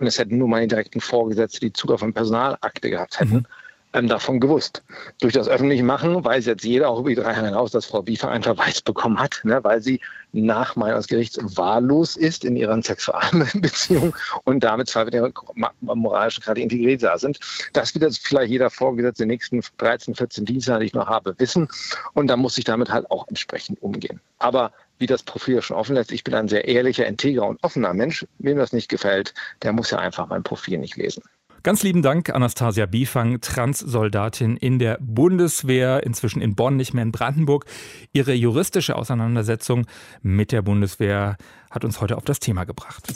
Und 0.00 0.06
es 0.06 0.18
hätten 0.18 0.38
nur 0.38 0.48
meine 0.48 0.66
direkten 0.66 1.00
Vorgesetzte, 1.00 1.60
die 1.60 1.74
Zugang 1.74 1.98
von 1.98 2.14
Personalakte 2.14 2.88
gehabt 2.88 3.20
hätten, 3.20 3.34
mhm. 3.34 3.46
Ähm, 3.92 4.08
davon 4.08 4.40
gewusst. 4.40 4.82
Durch 5.20 5.32
das 5.32 5.48
öffentliche 5.48 5.82
Machen 5.82 6.24
weiß 6.24 6.46
jetzt 6.46 6.64
jeder 6.64 6.88
auch 6.88 7.00
über 7.00 7.10
die 7.10 7.16
drei 7.16 7.32
Jahre 7.32 7.46
hinaus, 7.46 7.72
dass 7.72 7.86
Frau 7.86 8.02
Biefer 8.02 8.30
einen 8.30 8.42
Verweis 8.42 8.80
bekommen 8.82 9.18
hat, 9.18 9.40
ne, 9.44 9.62
weil 9.64 9.80
sie 9.80 10.00
nach 10.32 10.76
meines 10.76 11.08
Gerichts 11.08 11.38
wahllos 11.56 12.16
ist 12.16 12.44
in 12.44 12.54
ihrer 12.56 12.80
Sexualbeziehung 12.80 14.14
und 14.44 14.60
damit 14.62 14.88
zwar 14.88 15.04
mit 15.06 15.14
ihrer 15.14 15.32
moralischen 15.80 16.42
gerade 16.44 16.60
integriert 16.60 17.02
da 17.02 17.18
sind. 17.18 17.40
Das 17.72 17.94
wird 17.94 18.04
jetzt 18.04 18.26
vielleicht 18.26 18.50
jeder 18.50 18.70
Vorgesetzte 18.70 19.24
in 19.24 19.28
den 19.28 19.34
nächsten 19.34 19.60
13, 19.78 20.14
14 20.14 20.44
Dienste, 20.44 20.78
die 20.78 20.86
ich 20.86 20.94
noch 20.94 21.08
habe, 21.08 21.34
wissen. 21.38 21.68
Und 22.14 22.28
da 22.28 22.36
muss 22.36 22.58
ich 22.58 22.64
damit 22.64 22.90
halt 22.90 23.10
auch 23.10 23.26
entsprechend 23.28 23.82
umgehen. 23.82 24.20
Aber 24.38 24.72
wie 25.00 25.06
das 25.06 25.22
Profil 25.22 25.62
schon 25.62 25.76
offen 25.76 25.96
lässt. 25.96 26.12
Ich 26.12 26.22
bin 26.22 26.34
ein 26.34 26.48
sehr 26.48 26.68
ehrlicher, 26.68 27.06
integrer 27.06 27.46
und 27.46 27.62
offener 27.64 27.94
Mensch. 27.94 28.26
Wem 28.38 28.58
das 28.58 28.72
nicht 28.72 28.88
gefällt, 28.88 29.34
der 29.62 29.72
muss 29.72 29.90
ja 29.90 29.98
einfach 29.98 30.28
mein 30.28 30.42
Profil 30.42 30.78
nicht 30.78 30.96
lesen. 30.96 31.22
Ganz 31.62 31.82
lieben 31.82 32.00
Dank, 32.00 32.30
Anastasia 32.30 32.86
Biefang, 32.86 33.40
Transsoldatin 33.42 34.56
in 34.56 34.78
der 34.78 34.96
Bundeswehr, 35.00 36.02
inzwischen 36.04 36.40
in 36.40 36.54
Bonn, 36.54 36.76
nicht 36.76 36.94
mehr 36.94 37.02
in 37.02 37.12
Brandenburg. 37.12 37.66
Ihre 38.12 38.32
juristische 38.32 38.96
Auseinandersetzung 38.96 39.86
mit 40.22 40.52
der 40.52 40.62
Bundeswehr 40.62 41.36
hat 41.70 41.84
uns 41.84 42.00
heute 42.00 42.16
auf 42.16 42.24
das 42.24 42.40
Thema 42.40 42.64
gebracht. 42.64 43.12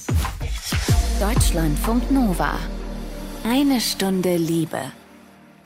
Deutschlandfunk 1.18 2.10
Nova. 2.10 2.58
Eine 3.44 3.80
Stunde 3.80 4.36
Liebe. 4.36 4.80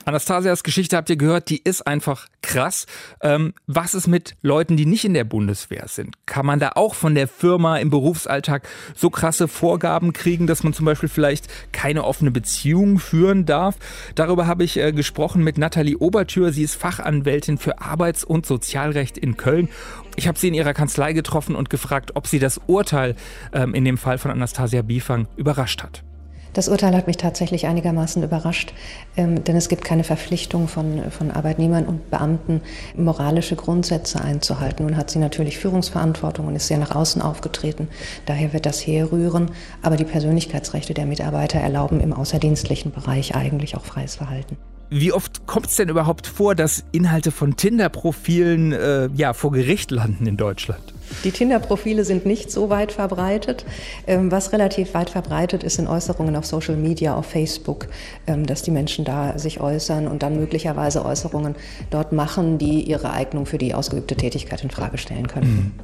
Anastasias 0.09 0.63
Geschichte 0.63 0.97
habt 0.97 1.11
ihr 1.11 1.17
gehört, 1.17 1.51
die 1.51 1.61
ist 1.61 1.85
einfach 1.85 2.27
krass. 2.41 2.87
Ähm, 3.21 3.53
was 3.67 3.93
ist 3.93 4.07
mit 4.07 4.35
Leuten, 4.41 4.75
die 4.75 4.87
nicht 4.87 5.05
in 5.05 5.13
der 5.13 5.23
Bundeswehr 5.23 5.87
sind? 5.87 6.15
Kann 6.25 6.47
man 6.47 6.59
da 6.59 6.71
auch 6.73 6.95
von 6.95 7.13
der 7.13 7.27
Firma 7.27 7.77
im 7.77 7.91
Berufsalltag 7.91 8.67
so 8.95 9.11
krasse 9.11 9.47
Vorgaben 9.47 10.11
kriegen, 10.11 10.47
dass 10.47 10.63
man 10.63 10.73
zum 10.73 10.87
Beispiel 10.87 11.09
vielleicht 11.09 11.47
keine 11.71 12.05
offene 12.05 12.31
Beziehung 12.31 12.97
führen 12.97 13.45
darf? 13.45 13.75
Darüber 14.15 14.47
habe 14.47 14.63
ich 14.63 14.77
äh, 14.77 14.93
gesprochen 14.93 15.43
mit 15.43 15.59
Nathalie 15.59 15.99
Obertür. 15.99 16.51
Sie 16.51 16.63
ist 16.63 16.73
Fachanwältin 16.73 17.59
für 17.59 17.79
Arbeits- 17.79 18.23
und 18.23 18.47
Sozialrecht 18.47 19.15
in 19.15 19.37
Köln. 19.37 19.69
Ich 20.15 20.27
habe 20.27 20.39
sie 20.39 20.47
in 20.47 20.55
ihrer 20.55 20.73
Kanzlei 20.73 21.13
getroffen 21.13 21.55
und 21.55 21.69
gefragt, 21.69 22.15
ob 22.15 22.25
sie 22.25 22.39
das 22.39 22.59
Urteil 22.65 23.15
ähm, 23.53 23.75
in 23.75 23.85
dem 23.85 23.99
Fall 23.99 24.17
von 24.17 24.31
Anastasia 24.31 24.81
Biefang 24.81 25.27
überrascht 25.37 25.83
hat. 25.83 26.03
Das 26.53 26.67
Urteil 26.67 26.95
hat 26.95 27.07
mich 27.07 27.17
tatsächlich 27.17 27.67
einigermaßen 27.67 28.23
überrascht, 28.23 28.73
ähm, 29.17 29.43
denn 29.43 29.55
es 29.55 29.69
gibt 29.69 29.83
keine 29.83 30.03
Verpflichtung 30.03 30.67
von, 30.67 31.11
von 31.11 31.31
Arbeitnehmern 31.31 31.85
und 31.85 32.09
Beamten, 32.09 32.61
moralische 32.95 33.55
Grundsätze 33.55 34.21
einzuhalten. 34.21 34.85
Nun 34.85 34.97
hat 34.97 35.09
sie 35.09 35.19
natürlich 35.19 35.57
Führungsverantwortung 35.59 36.47
und 36.47 36.55
ist 36.55 36.67
sehr 36.67 36.79
nach 36.79 36.95
außen 36.95 37.21
aufgetreten. 37.21 37.87
Daher 38.25 38.53
wird 38.53 38.65
das 38.65 38.85
herrühren. 38.85 39.51
Aber 39.81 39.97
die 39.97 40.05
Persönlichkeitsrechte 40.05 40.93
der 40.93 41.05
Mitarbeiter 41.05 41.59
erlauben 41.59 41.99
im 41.99 42.13
außerdienstlichen 42.13 42.91
Bereich 42.91 43.35
eigentlich 43.35 43.75
auch 43.75 43.85
freies 43.85 44.15
Verhalten. 44.15 44.57
Wie 44.89 45.11
oft 45.13 45.45
kommt 45.45 45.67
es 45.67 45.75
denn 45.75 45.89
überhaupt 45.89 46.25
vor, 46.25 46.55
dass 46.55 46.83
Inhalte 46.91 47.31
von 47.31 47.55
Tinder-Profilen 47.55 48.71
äh, 48.71 49.09
ja, 49.15 49.33
vor 49.33 49.51
Gericht 49.51 49.91
landen 49.91 50.25
in 50.25 50.35
Deutschland? 50.35 50.81
Die 51.23 51.31
Tinder-Profile 51.31 52.03
sind 52.03 52.25
nicht 52.25 52.51
so 52.51 52.69
weit 52.71 52.91
verbreitet. 52.91 53.65
Ähm, 54.07 54.31
was 54.31 54.51
relativ 54.51 54.95
weit 54.95 55.11
verbreitet 55.11 55.63
ist, 55.63 55.75
sind 55.75 55.87
Äußerungen 55.87 56.35
auf 56.35 56.45
Social 56.45 56.75
Media, 56.75 57.15
auf 57.15 57.27
Facebook, 57.27 57.87
ähm, 58.25 58.47
dass 58.47 58.63
die 58.63 58.71
Menschen 58.71 59.05
da 59.05 59.37
sich 59.37 59.59
äußern 59.59 60.07
und 60.07 60.23
dann 60.23 60.39
möglicherweise 60.39 61.05
Äußerungen 61.05 61.55
dort 61.91 62.11
machen, 62.11 62.57
die 62.57 62.81
ihre 62.81 63.11
Eignung 63.11 63.45
für 63.45 63.59
die 63.59 63.75
ausgeübte 63.75 64.15
Tätigkeit 64.15 64.63
in 64.63 64.71
Frage 64.71 64.97
stellen 64.97 65.27
können. 65.27 65.79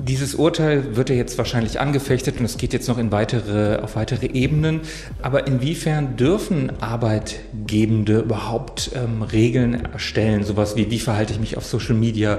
Dieses 0.00 0.36
Urteil 0.36 0.94
wird 0.94 1.10
ja 1.10 1.16
jetzt 1.16 1.38
wahrscheinlich 1.38 1.80
angefechtet 1.80 2.38
und 2.38 2.44
es 2.44 2.56
geht 2.56 2.72
jetzt 2.72 2.86
noch 2.86 2.98
in 2.98 3.10
weitere, 3.10 3.80
auf 3.82 3.96
weitere 3.96 4.26
Ebenen. 4.26 4.82
Aber 5.22 5.48
inwiefern 5.48 6.16
dürfen 6.16 6.80
Arbeitgebende 6.80 8.20
überhaupt 8.20 8.92
ähm, 8.94 9.22
Regeln 9.22 9.86
erstellen? 9.92 10.44
Sowas 10.44 10.76
wie, 10.76 10.88
wie 10.92 11.00
verhalte 11.00 11.32
ich 11.32 11.40
mich 11.40 11.56
auf 11.56 11.66
Social 11.66 11.96
Media? 11.96 12.38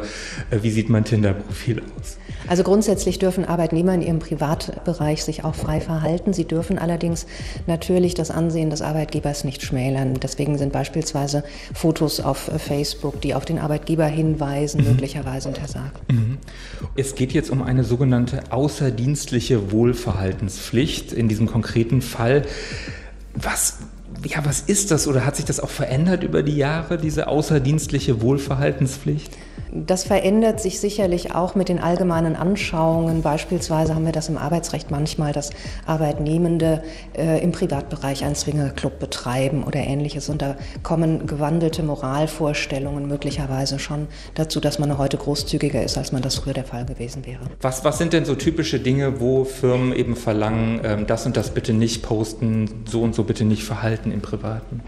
Äh, 0.52 0.60
wie 0.62 0.72
sieht 0.72 0.90
mein 0.90 1.04
Tinder-Profil 1.04 1.82
aus? 2.00 2.18
Also 2.50 2.64
grundsätzlich 2.64 3.20
dürfen 3.20 3.46
Arbeitnehmer 3.46 3.94
in 3.94 4.02
ihrem 4.02 4.18
Privatbereich 4.18 5.24
sich 5.24 5.46
auch 5.46 5.54
frei 5.54 5.80
verhalten. 5.80 6.34
Sie 6.34 6.46
dürfen 6.46 6.80
allerdings 6.80 7.28
natürlich 7.68 8.16
das 8.16 8.32
Ansehen 8.32 8.72
des 8.72 8.82
Arbeitgebers 8.82 9.44
nicht 9.44 9.62
schmälern. 9.62 10.16
Deswegen 10.16 10.58
sind 10.58 10.74
beispielsweise 10.74 11.44
Fotos 11.76 12.20
auf 12.20 12.50
Facebook, 12.58 13.22
die 13.22 13.36
auf 13.36 13.46
den 13.46 13.60
Arbeitgeber 13.60 14.08
hinweisen, 14.08 14.82
mhm. 14.82 14.88
möglicherweise 14.88 15.48
untersagt. 15.48 16.12
Mhm. 16.12 16.40
Es 16.96 17.14
geht 17.14 17.34
jetzt 17.34 17.52
um 17.52 17.62
eine 17.62 17.84
sogenannte 17.84 18.52
außerdienstliche 18.52 19.72
Wohlverhaltenspflicht 19.72 21.14
in 21.14 21.28
diesem 21.30 21.46
konkreten 21.46 22.02
Fall. 22.02 22.42
Was 23.36 23.78
ja, 24.26 24.44
was 24.44 24.62
ist 24.62 24.90
das 24.92 25.08
oder 25.08 25.26
hat 25.26 25.36
sich 25.36 25.46
das 25.46 25.60
auch 25.60 25.70
verändert 25.70 26.24
über 26.24 26.44
die 26.44 26.58
Jahre, 26.58 26.98
diese 26.98 27.28
außerdienstliche 27.28 28.22
Wohlverhaltenspflicht? 28.22 29.38
Das 29.72 30.04
verändert 30.04 30.60
sich 30.60 30.80
sicherlich 30.80 31.36
auch 31.36 31.54
mit 31.54 31.70
den 31.70 31.80
allgemeinen 31.80 32.36
Anschauungen. 32.36 33.22
Beispielsweise 33.22 33.94
haben 33.94 34.06
wir 34.06 34.12
das 34.12 34.28
im 34.28 34.38
Arbeitsrecht 34.38 34.90
manchmal, 34.90 35.32
dass 35.32 35.52
Arbeitnehmende 35.86 36.82
äh, 37.16 37.44
im 37.44 37.52
Privatbereich 37.52 38.24
einen 38.24 38.36
Swingerclub 38.36 39.00
betreiben 39.00 39.64
oder 39.64 39.80
ähnliches. 39.80 40.30
Und 40.30 40.42
da 40.42 40.56
kommen 40.82 41.28
gewandelte 41.28 41.84
Moralvorstellungen 41.84 43.08
möglicherweise 43.08 43.78
schon 43.78 44.08
dazu, 44.34 44.60
dass 44.60 44.80
man 44.80 44.98
heute 44.98 45.18
großzügiger 45.18 45.84
ist, 45.84 45.98
als 45.98 46.12
man 46.12 46.22
das 46.22 46.36
früher 46.36 46.54
der 46.54 46.66
Fall 46.66 46.86
gewesen 46.86 47.26
wäre. 47.28 47.42
Was, 47.62 47.84
was 47.86 48.00
sind 48.00 48.14
denn 48.14 48.26
so 48.26 48.36
typische 48.36 48.80
Dinge, 48.80 49.20
wo 49.20 49.44
Firmen 49.44 49.94
eben 49.94 50.16
verlangen, 50.16 50.82
ähm, 50.84 51.08
das 51.08 51.26
und 51.26 51.38
das 51.38 51.52
bitte 51.52 51.74
nicht 51.74 52.02
posten, 52.02 52.86
so 52.86 53.02
und 53.02 53.14
so 53.14 53.24
bitte 53.24 53.46
nicht 53.46 53.64
verhalten 53.64 54.12
im 54.12 54.22
Privaten? 54.22 54.82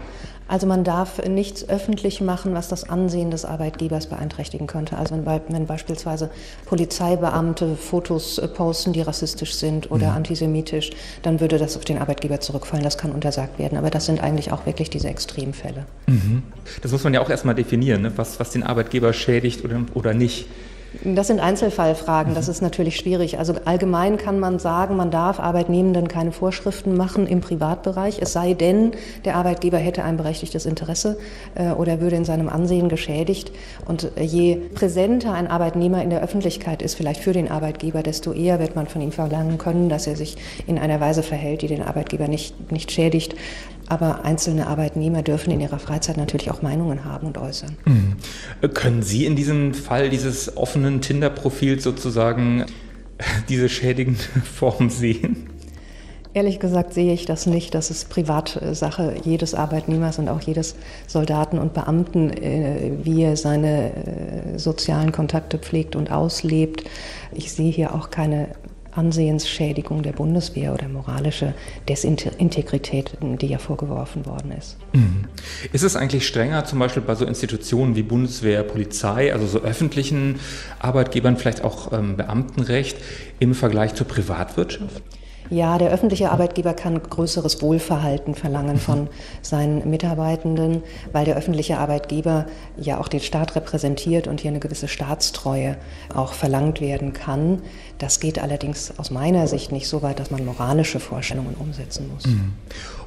Also 0.52 0.66
man 0.66 0.84
darf 0.84 1.24
nichts 1.26 1.66
öffentlich 1.70 2.20
machen, 2.20 2.52
was 2.52 2.68
das 2.68 2.86
Ansehen 2.86 3.30
des 3.30 3.46
Arbeitgebers 3.46 4.08
beeinträchtigen 4.08 4.66
könnte. 4.66 4.98
Also 4.98 5.14
wenn, 5.14 5.40
wenn 5.48 5.66
beispielsweise 5.66 6.28
Polizeibeamte 6.66 7.74
Fotos 7.74 8.36
äh, 8.36 8.48
posten, 8.48 8.92
die 8.92 9.00
rassistisch 9.00 9.54
sind 9.54 9.90
oder 9.90 10.10
mhm. 10.10 10.16
antisemitisch, 10.16 10.90
dann 11.22 11.40
würde 11.40 11.56
das 11.56 11.78
auf 11.78 11.86
den 11.86 11.96
Arbeitgeber 11.96 12.40
zurückfallen. 12.40 12.84
Das 12.84 12.98
kann 12.98 13.12
untersagt 13.12 13.58
werden. 13.58 13.78
Aber 13.78 13.88
das 13.88 14.04
sind 14.04 14.22
eigentlich 14.22 14.52
auch 14.52 14.66
wirklich 14.66 14.90
diese 14.90 15.08
Extremfälle. 15.08 15.86
Mhm. 16.06 16.42
Das 16.82 16.92
muss 16.92 17.02
man 17.02 17.14
ja 17.14 17.22
auch 17.22 17.30
erstmal 17.30 17.54
definieren, 17.54 18.02
ne? 18.02 18.12
was, 18.16 18.38
was 18.38 18.50
den 18.50 18.62
Arbeitgeber 18.62 19.14
schädigt 19.14 19.64
oder, 19.64 19.80
oder 19.94 20.12
nicht. 20.12 20.48
Das 21.04 21.28
sind 21.28 21.40
Einzelfallfragen, 21.40 22.34
das 22.34 22.48
ist 22.48 22.60
natürlich 22.60 22.96
schwierig. 22.96 23.38
Also 23.38 23.54
allgemein 23.64 24.18
kann 24.18 24.38
man 24.38 24.58
sagen, 24.58 24.96
man 24.96 25.10
darf 25.10 25.40
Arbeitnehmenden 25.40 26.06
keine 26.06 26.32
Vorschriften 26.32 26.96
machen 26.96 27.26
im 27.26 27.40
Privatbereich, 27.40 28.18
es 28.20 28.34
sei 28.34 28.52
denn, 28.52 28.92
der 29.24 29.36
Arbeitgeber 29.36 29.78
hätte 29.78 30.04
ein 30.04 30.18
berechtigtes 30.18 30.66
Interesse 30.66 31.18
äh, 31.54 31.70
oder 31.70 32.00
würde 32.00 32.16
in 32.16 32.26
seinem 32.26 32.50
Ansehen 32.50 32.90
geschädigt. 32.90 33.52
Und 33.86 34.10
je 34.20 34.56
präsenter 34.56 35.32
ein 35.32 35.46
Arbeitnehmer 35.46 36.02
in 36.02 36.10
der 36.10 36.22
Öffentlichkeit 36.22 36.82
ist, 36.82 36.94
vielleicht 36.94 37.20
für 37.20 37.32
den 37.32 37.50
Arbeitgeber, 37.50 38.02
desto 38.02 38.32
eher 38.32 38.60
wird 38.60 38.76
man 38.76 38.86
von 38.86 39.00
ihm 39.00 39.12
verlangen 39.12 39.56
können, 39.56 39.88
dass 39.88 40.06
er 40.06 40.16
sich 40.16 40.36
in 40.66 40.78
einer 40.78 41.00
Weise 41.00 41.22
verhält, 41.22 41.62
die 41.62 41.68
den 41.68 41.82
Arbeitgeber 41.82 42.28
nicht, 42.28 42.70
nicht 42.70 42.92
schädigt. 42.92 43.34
Aber 43.92 44.24
einzelne 44.24 44.68
Arbeitnehmer 44.68 45.20
dürfen 45.20 45.50
in 45.50 45.60
ihrer 45.60 45.78
Freizeit 45.78 46.16
natürlich 46.16 46.50
auch 46.50 46.62
Meinungen 46.62 47.04
haben 47.04 47.26
und 47.26 47.36
äußern. 47.36 47.76
Mhm. 47.84 48.16
Können 48.72 49.02
Sie 49.02 49.26
in 49.26 49.36
diesem 49.36 49.74
Fall 49.74 50.08
dieses 50.08 50.56
offenen 50.56 51.02
Tinder-Profils 51.02 51.84
sozusagen 51.84 52.64
diese 53.50 53.68
schädigende 53.68 54.22
Form 54.44 54.88
sehen? 54.88 55.50
Ehrlich 56.32 56.58
gesagt 56.58 56.94
sehe 56.94 57.12
ich 57.12 57.26
das 57.26 57.44
nicht. 57.44 57.74
Das 57.74 57.90
ist 57.90 58.08
Privatsache 58.08 59.16
jedes 59.24 59.54
Arbeitnehmers 59.54 60.18
und 60.18 60.30
auch 60.30 60.40
jedes 60.40 60.74
Soldaten 61.06 61.58
und 61.58 61.74
Beamten, 61.74 62.30
äh, 62.30 62.92
wie 63.02 63.24
er 63.24 63.36
seine 63.36 63.90
äh, 63.90 64.58
sozialen 64.58 65.12
Kontakte 65.12 65.58
pflegt 65.58 65.96
und 65.96 66.10
auslebt. 66.10 66.84
Ich 67.34 67.52
sehe 67.52 67.70
hier 67.70 67.94
auch 67.94 68.08
keine 68.08 68.48
Ansehensschädigung 68.92 70.02
der 70.02 70.12
Bundeswehr 70.12 70.72
oder 70.74 70.88
moralische 70.88 71.54
Desintegrität, 71.88 73.16
die 73.20 73.46
ja 73.46 73.58
vorgeworfen 73.58 74.26
worden 74.26 74.52
ist. 74.52 74.76
Mhm. 74.92 75.24
Ist 75.72 75.82
es 75.82 75.96
eigentlich 75.96 76.26
strenger, 76.26 76.64
zum 76.64 76.78
Beispiel 76.78 77.02
bei 77.02 77.14
so 77.14 77.24
Institutionen 77.24 77.96
wie 77.96 78.02
Bundeswehr, 78.02 78.62
Polizei, 78.62 79.32
also 79.32 79.46
so 79.46 79.60
öffentlichen 79.60 80.40
Arbeitgebern, 80.78 81.36
vielleicht 81.36 81.64
auch 81.64 81.92
ähm, 81.92 82.16
Beamtenrecht 82.16 82.98
im 83.38 83.54
Vergleich 83.54 83.94
zur 83.94 84.06
Privatwirtschaft? 84.06 85.02
Ja, 85.52 85.76
der 85.76 85.90
öffentliche 85.90 86.30
Arbeitgeber 86.30 86.72
kann 86.72 87.02
größeres 87.02 87.60
Wohlverhalten 87.60 88.34
verlangen 88.34 88.78
von 88.78 89.08
seinen 89.42 89.90
Mitarbeitenden, 89.90 90.82
weil 91.12 91.26
der 91.26 91.36
öffentliche 91.36 91.76
Arbeitgeber 91.76 92.46
ja 92.78 92.98
auch 92.98 93.06
den 93.06 93.20
Staat 93.20 93.54
repräsentiert 93.54 94.28
und 94.28 94.40
hier 94.40 94.50
eine 94.50 94.60
gewisse 94.60 94.88
Staatstreue 94.88 95.76
auch 96.14 96.32
verlangt 96.32 96.80
werden 96.80 97.12
kann. 97.12 97.60
Das 97.98 98.18
geht 98.18 98.38
allerdings 98.38 98.98
aus 98.98 99.10
meiner 99.10 99.46
Sicht 99.46 99.72
nicht 99.72 99.88
so 99.88 100.00
weit, 100.00 100.20
dass 100.20 100.30
man 100.30 100.42
moralische 100.42 101.00
Vorstellungen 101.00 101.54
umsetzen 101.58 102.10
muss. 102.10 102.24
Mhm. 102.24 102.54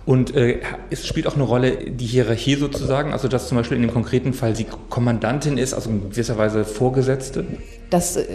Und 0.05 0.36
äh, 0.36 0.60
es 0.91 1.08
spielt 1.08 1.25
auch 1.25 1.34
eine 1.34 1.45
Rolle 1.45 1.89
die 1.89 2.05
Hierarchie 2.05 2.58
sozusagen, 2.58 3.12
also 3.12 3.27
dass 3.27 3.47
zum 3.47 3.58
Beispiel 3.58 3.77
in 3.77 3.81
dem 3.81 3.91
konkreten 3.91 4.34
Fall 4.34 4.55
sie 4.55 4.67
Kommandantin 4.91 5.58
ist, 5.58 5.73
also 5.73 5.89
in 5.89 6.12
gewisser 6.12 6.38
Weise 6.38 6.63
Vorgesetzte? 6.63 7.43
Das 7.89 8.17
äh, 8.17 8.26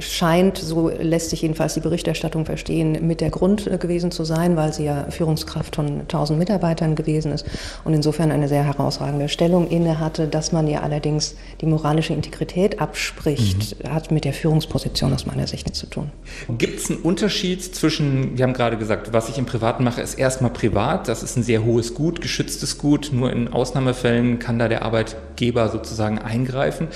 scheint, 0.00 0.58
so 0.58 0.88
lässt 0.88 1.30
sich 1.30 1.42
jedenfalls 1.42 1.74
die 1.74 1.80
Berichterstattung 1.80 2.46
verstehen, 2.46 3.06
mit 3.06 3.20
der 3.20 3.30
Grund 3.30 3.66
äh, 3.66 3.78
gewesen 3.78 4.10
zu 4.10 4.24
sein, 4.24 4.56
weil 4.56 4.72
sie 4.72 4.84
ja 4.84 5.06
Führungskraft 5.10 5.76
von 5.76 6.00
1000 6.00 6.38
Mitarbeitern 6.38 6.94
gewesen 6.94 7.32
ist 7.32 7.46
und 7.84 7.94
insofern 7.94 8.30
eine 8.30 8.48
sehr 8.48 8.64
herausragende 8.64 9.28
Stellung 9.28 9.68
inne 9.68 10.00
hatte. 10.00 10.26
Dass 10.28 10.52
man 10.52 10.66
ihr 10.66 10.82
allerdings 10.82 11.34
die 11.60 11.66
moralische 11.66 12.12
Integrität 12.12 12.80
abspricht, 12.80 13.82
mhm. 13.82 13.92
hat 13.92 14.10
mit 14.10 14.24
der 14.24 14.32
Führungsposition 14.32 15.12
aus 15.12 15.26
meiner 15.26 15.46
Sicht 15.46 15.66
nichts 15.66 15.80
zu 15.80 15.86
tun. 15.86 16.10
Gibt 16.58 16.80
es 16.80 16.90
einen 16.90 17.00
Unterschied 17.00 17.62
zwischen, 17.62 18.36
wir 18.36 18.44
haben 18.44 18.54
gerade 18.54 18.76
gesagt, 18.76 19.12
was 19.12 19.28
ich 19.28 19.38
im 19.38 19.46
Privaten 19.46 19.84
mache, 19.84 20.00
ist 20.00 20.14
erstmal 20.14 20.50
privat, 20.50 21.08
das 21.08 21.22
ist 21.22 21.36
ein 21.36 21.42
sehr 21.42 21.64
hohes 21.64 21.94
Gut, 21.94 22.20
geschütztes 22.20 22.78
Gut, 22.78 23.10
nur 23.12 23.32
in 23.32 23.52
Ausnahmefällen 23.52 24.38
kann 24.38 24.58
da 24.58 24.68
der 24.68 24.82
Arbeitgeber 24.82 25.68
sozusagen 25.68 26.18
eingreifen. 26.18 26.88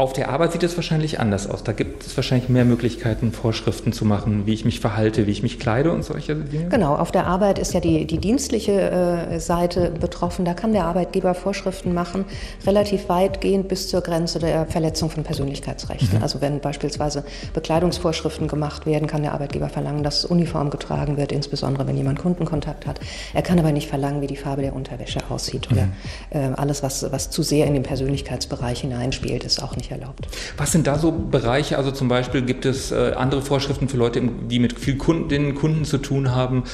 Auf 0.00 0.14
der 0.14 0.30
Arbeit 0.30 0.52
sieht 0.52 0.62
es 0.62 0.76
wahrscheinlich 0.76 1.20
anders 1.20 1.46
aus. 1.46 1.62
Da 1.62 1.72
gibt 1.72 2.06
es 2.06 2.16
wahrscheinlich 2.16 2.48
mehr 2.48 2.64
Möglichkeiten, 2.64 3.32
Vorschriften 3.32 3.92
zu 3.92 4.06
machen, 4.06 4.46
wie 4.46 4.54
ich 4.54 4.64
mich 4.64 4.80
verhalte, 4.80 5.26
wie 5.26 5.30
ich 5.30 5.42
mich 5.42 5.58
kleide 5.58 5.92
und 5.92 6.06
solche 6.06 6.36
Dinge. 6.36 6.70
Genau, 6.70 6.94
auf 6.94 7.12
der 7.12 7.26
Arbeit 7.26 7.58
ist 7.58 7.74
ja 7.74 7.80
die, 7.80 8.06
die 8.06 8.16
dienstliche 8.16 8.72
äh, 8.72 9.38
Seite 9.40 9.90
betroffen. 9.90 10.46
Da 10.46 10.54
kann 10.54 10.72
der 10.72 10.86
Arbeitgeber 10.86 11.34
Vorschriften 11.34 11.92
machen, 11.92 12.24
relativ 12.66 13.10
weitgehend 13.10 13.68
bis 13.68 13.90
zur 13.90 14.00
Grenze 14.00 14.38
der 14.38 14.64
Verletzung 14.64 15.10
von 15.10 15.22
Persönlichkeitsrechten. 15.22 16.16
Mhm. 16.16 16.22
Also 16.22 16.40
wenn 16.40 16.60
beispielsweise 16.60 17.22
Bekleidungsvorschriften 17.52 18.48
gemacht 18.48 18.86
werden, 18.86 19.06
kann 19.06 19.20
der 19.20 19.34
Arbeitgeber 19.34 19.68
verlangen, 19.68 20.02
dass 20.02 20.24
Uniform 20.24 20.70
getragen 20.70 21.18
wird, 21.18 21.30
insbesondere 21.30 21.86
wenn 21.86 21.98
jemand 21.98 22.20
Kundenkontakt 22.20 22.86
hat. 22.86 23.00
Er 23.34 23.42
kann 23.42 23.58
aber 23.58 23.72
nicht 23.72 23.90
verlangen, 23.90 24.22
wie 24.22 24.28
die 24.28 24.36
Farbe 24.36 24.62
der 24.62 24.74
Unterwäsche 24.74 25.20
aussieht 25.28 25.70
oder 25.70 25.82
mhm. 25.82 25.92
äh, 26.30 26.54
alles, 26.56 26.82
was, 26.82 27.12
was 27.12 27.28
zu 27.28 27.42
sehr 27.42 27.66
in 27.66 27.74
den 27.74 27.82
Persönlichkeitsbereich 27.82 28.80
hineinspielt, 28.80 29.44
ist 29.44 29.62
auch 29.62 29.76
nicht 29.76 29.89
nicht 29.90 30.00
erlaubt. 30.00 30.26
Was 30.56 30.72
sind 30.72 30.86
da 30.86 30.98
so 30.98 31.12
Bereiche? 31.12 31.76
Also 31.78 31.90
zum 31.90 32.08
Beispiel 32.08 32.42
gibt 32.42 32.64
es 32.64 32.92
äh, 32.92 33.12
andere 33.16 33.42
Vorschriften 33.42 33.88
für 33.88 33.96
Leute, 33.96 34.22
die 34.22 34.58
mit 34.58 34.78
vielen 34.78 34.98
Kunden, 34.98 35.54
Kunden 35.54 35.84
zu 35.84 35.98
tun 35.98 36.34
haben 36.34 36.64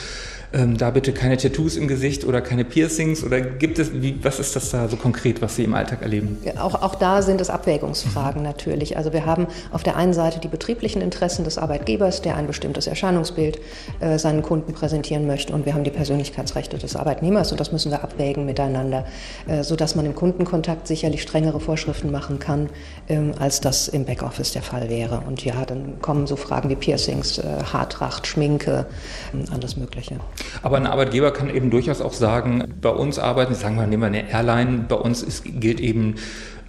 ähm, 0.53 0.77
da 0.77 0.91
bitte 0.91 1.13
keine 1.13 1.37
Tattoos 1.37 1.77
im 1.77 1.89
Gesicht 1.89 2.25
oder 2.25 2.41
keine 2.41 2.65
Piercings? 2.65 3.25
Oder 3.25 3.41
gibt 3.41 3.79
es, 3.79 3.93
wie, 3.93 4.19
was 4.23 4.39
ist 4.39 4.57
das 4.57 4.71
da 4.71 4.89
so 4.89 4.97
konkret, 4.97 5.43
was 5.43 5.57
Sie 5.57 5.65
im 5.65 5.75
Alltag 5.75 6.03
erleben? 6.03 6.39
Auch, 6.59 6.83
auch 6.83 6.95
da 6.95 7.23
sind 7.23 7.41
es 7.41 7.51
Abwägungsfragen 7.51 8.43
mhm. 8.43 8.49
natürlich. 8.49 8.97
Also 8.97 9.13
wir 9.13 9.27
haben 9.27 9.47
auf 9.73 9.83
der 9.83 9.97
einen 9.97 10.13
Seite 10.13 10.39
die 10.41 10.49
betrieblichen 10.49 11.03
Interessen 11.03 11.45
des 11.45 11.59
Arbeitgebers, 11.59 12.23
der 12.23 12.37
ein 12.37 12.47
bestimmtes 12.47 12.87
Erscheinungsbild 12.87 13.59
äh, 14.01 14.19
seinen 14.19 14.43
Kunden 14.43 14.73
präsentieren 14.73 15.27
möchte. 15.27 15.53
Und 15.53 15.67
wir 15.67 15.75
haben 15.75 15.85
die 15.85 15.91
Persönlichkeitsrechte 15.91 16.79
des 16.79 16.97
Arbeitnehmers 16.97 17.51
und 17.53 17.61
das 17.61 17.73
müssen 17.73 17.91
wir 17.91 18.03
abwägen 18.03 18.47
miteinander, 18.47 19.05
äh, 19.47 19.63
sodass 19.63 19.95
man 19.95 20.07
im 20.07 20.15
Kundenkontakt 20.15 20.87
sicherlich 20.87 21.23
strengere 21.23 21.61
Vorschriften 21.61 22.11
machen 22.11 22.39
kann, 22.39 22.69
ähm, 23.09 23.33
als 23.39 23.61
das 23.61 23.89
im 23.89 24.05
Backoffice 24.05 24.53
der 24.53 24.63
Fall 24.63 24.89
wäre. 24.89 25.23
Und 25.27 25.45
ja, 25.45 25.65
dann 25.65 26.01
kommen 26.01 26.27
so 26.27 26.37
Fragen 26.37 26.69
wie 26.69 26.77
Piercings, 26.77 27.39
äh, 27.39 27.43
Haartracht, 27.73 28.27
Schminke, 28.27 28.87
äh, 29.33 29.53
alles 29.53 29.77
Mögliche. 29.77 30.17
Aber 30.63 30.77
ein 30.77 30.87
Arbeitgeber 30.87 31.33
kann 31.33 31.51
eben 31.51 31.71
durchaus 31.71 32.01
auch 32.01 32.13
sagen, 32.13 32.75
bei 32.81 32.91
uns 32.91 33.19
arbeiten, 33.19 33.55
sagen 33.55 33.77
wir, 33.77 33.87
nehmen 33.87 34.03
wir 34.03 34.07
eine 34.07 34.31
Airline, 34.31 34.85
bei 34.89 34.97
uns 34.97 35.23
ist, 35.23 35.45
gilt 35.45 35.81
eben 35.81 36.17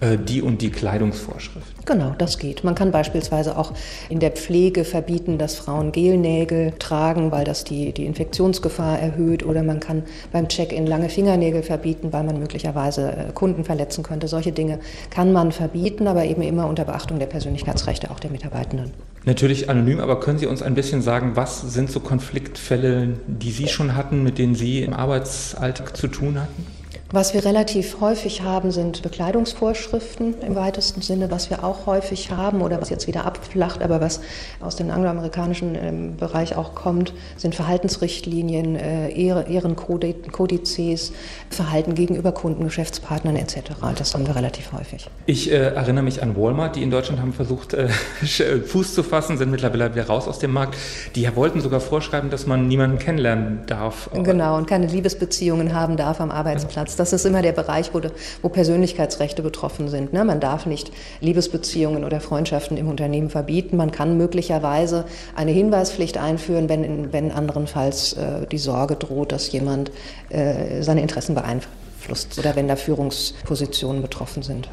die 0.00 0.42
und 0.42 0.62
die 0.62 0.70
Kleidungsvorschrift. 0.70 1.66
Genau, 1.84 2.14
das 2.16 2.38
geht. 2.38 2.62
Man 2.62 2.74
kann 2.74 2.92
beispielsweise 2.92 3.58
auch 3.58 3.72
in 4.08 4.20
der 4.20 4.30
Pflege 4.30 4.84
verbieten, 4.84 5.38
dass 5.38 5.56
Frauen 5.56 5.90
Gelnägel 5.90 6.72
tragen, 6.78 7.32
weil 7.32 7.44
das 7.44 7.64
die, 7.64 7.92
die 7.92 8.06
Infektionsgefahr 8.06 8.98
erhöht. 8.98 9.44
Oder 9.44 9.62
man 9.62 9.80
kann 9.80 10.04
beim 10.30 10.48
Check-in 10.48 10.86
lange 10.86 11.08
Fingernägel 11.08 11.62
verbieten, 11.62 12.12
weil 12.12 12.24
man 12.24 12.38
möglicherweise 12.38 13.10
äh, 13.10 13.32
Kunden 13.32 13.64
verletzen 13.64 14.04
könnte. 14.04 14.28
Solche 14.28 14.52
Dinge 14.52 14.78
kann 15.10 15.32
man 15.32 15.50
verbieten, 15.50 16.06
aber 16.06 16.24
eben 16.24 16.42
immer 16.42 16.68
unter 16.68 16.84
Beachtung 16.84 17.18
der 17.18 17.26
Persönlichkeitsrechte 17.26 18.10
auch 18.10 18.20
der 18.20 18.30
Mitarbeitenden. 18.30 18.92
Natürlich 19.24 19.68
anonym, 19.68 19.98
aber 20.00 20.20
können 20.20 20.38
Sie 20.38 20.46
uns 20.46 20.62
ein 20.62 20.74
bisschen 20.74 21.02
sagen, 21.02 21.32
was 21.34 21.60
sind 21.60 21.90
so 21.90 22.00
Konfliktfälle, 22.00 23.14
die 23.26 23.50
Sie 23.50 23.66
schon 23.66 23.96
hatten, 23.96 24.22
mit 24.22 24.38
denen 24.38 24.54
Sie 24.54 24.82
im 24.82 24.92
Arbeitsalltag 24.92 25.96
zu 25.96 26.06
tun 26.06 26.40
hatten? 26.40 26.77
Was 27.10 27.32
wir 27.32 27.42
relativ 27.42 28.02
häufig 28.02 28.42
haben, 28.42 28.70
sind 28.70 29.00
Bekleidungsvorschriften 29.00 30.42
im 30.42 30.54
weitesten 30.56 31.00
Sinne. 31.00 31.30
Was 31.30 31.48
wir 31.48 31.64
auch 31.64 31.86
häufig 31.86 32.32
haben 32.32 32.60
oder 32.60 32.82
was 32.82 32.90
jetzt 32.90 33.06
wieder 33.06 33.24
abflacht, 33.24 33.80
aber 33.80 34.02
was 34.02 34.20
aus 34.60 34.76
dem 34.76 34.90
angloamerikanischen 34.90 35.74
ähm, 35.74 36.16
Bereich 36.18 36.54
auch 36.54 36.74
kommt, 36.74 37.14
sind 37.38 37.54
Verhaltensrichtlinien, 37.54 38.76
äh, 38.76 39.08
Ehrenkodizes, 39.08 41.12
Verhalten 41.48 41.94
gegenüber 41.94 42.32
Kunden, 42.32 42.64
Geschäftspartnern 42.64 43.36
etc. 43.36 43.70
Das 43.96 44.12
haben 44.12 44.26
wir 44.26 44.36
relativ 44.36 44.72
häufig. 44.72 45.08
Ich 45.24 45.50
äh, 45.50 45.54
erinnere 45.54 46.04
mich 46.04 46.22
an 46.22 46.36
Walmart, 46.36 46.76
die 46.76 46.82
in 46.82 46.90
Deutschland 46.90 47.22
haben 47.22 47.32
versucht, 47.32 47.72
äh, 47.72 47.88
Fuß 48.66 48.92
zu 48.92 49.02
fassen, 49.02 49.38
sind 49.38 49.50
mittlerweile 49.50 49.94
wieder 49.94 50.08
raus 50.08 50.28
aus 50.28 50.40
dem 50.40 50.52
Markt. 50.52 50.76
Die 51.14 51.34
wollten 51.34 51.62
sogar 51.62 51.80
vorschreiben, 51.80 52.28
dass 52.28 52.46
man 52.46 52.68
niemanden 52.68 52.98
kennenlernen 52.98 53.60
darf. 53.66 54.10
Genau, 54.12 54.58
und 54.58 54.66
keine 54.66 54.88
Liebesbeziehungen 54.88 55.72
haben 55.72 55.96
darf 55.96 56.20
am 56.20 56.30
Arbeitsplatz. 56.30 56.97
Das 56.98 57.12
ist 57.12 57.24
immer 57.24 57.42
der 57.42 57.52
Bereich, 57.52 57.94
wo, 57.94 58.00
wo 58.42 58.48
Persönlichkeitsrechte 58.48 59.42
betroffen 59.42 59.88
sind. 59.88 60.12
Ne? 60.12 60.24
Man 60.24 60.40
darf 60.40 60.66
nicht 60.66 60.90
Liebesbeziehungen 61.20 62.04
oder 62.04 62.20
Freundschaften 62.20 62.76
im 62.76 62.88
Unternehmen 62.88 63.30
verbieten. 63.30 63.76
Man 63.76 63.90
kann 63.90 64.16
möglicherweise 64.16 65.04
eine 65.34 65.50
Hinweispflicht 65.50 66.18
einführen, 66.18 66.68
wenn, 66.68 67.12
wenn 67.12 67.30
anderenfalls 67.30 68.14
äh, 68.14 68.46
die 68.50 68.58
Sorge 68.58 68.96
droht, 68.96 69.32
dass 69.32 69.52
jemand 69.52 69.90
äh, 70.30 70.82
seine 70.82 71.02
Interessen 71.02 71.34
beeinflusst 71.34 71.77
beeinflusst 72.08 72.38
oder 72.38 72.56
wenn 72.56 72.68
da 72.68 72.76
Führungspositionen 72.76 74.02
betroffen 74.02 74.42
sind. 74.42 74.68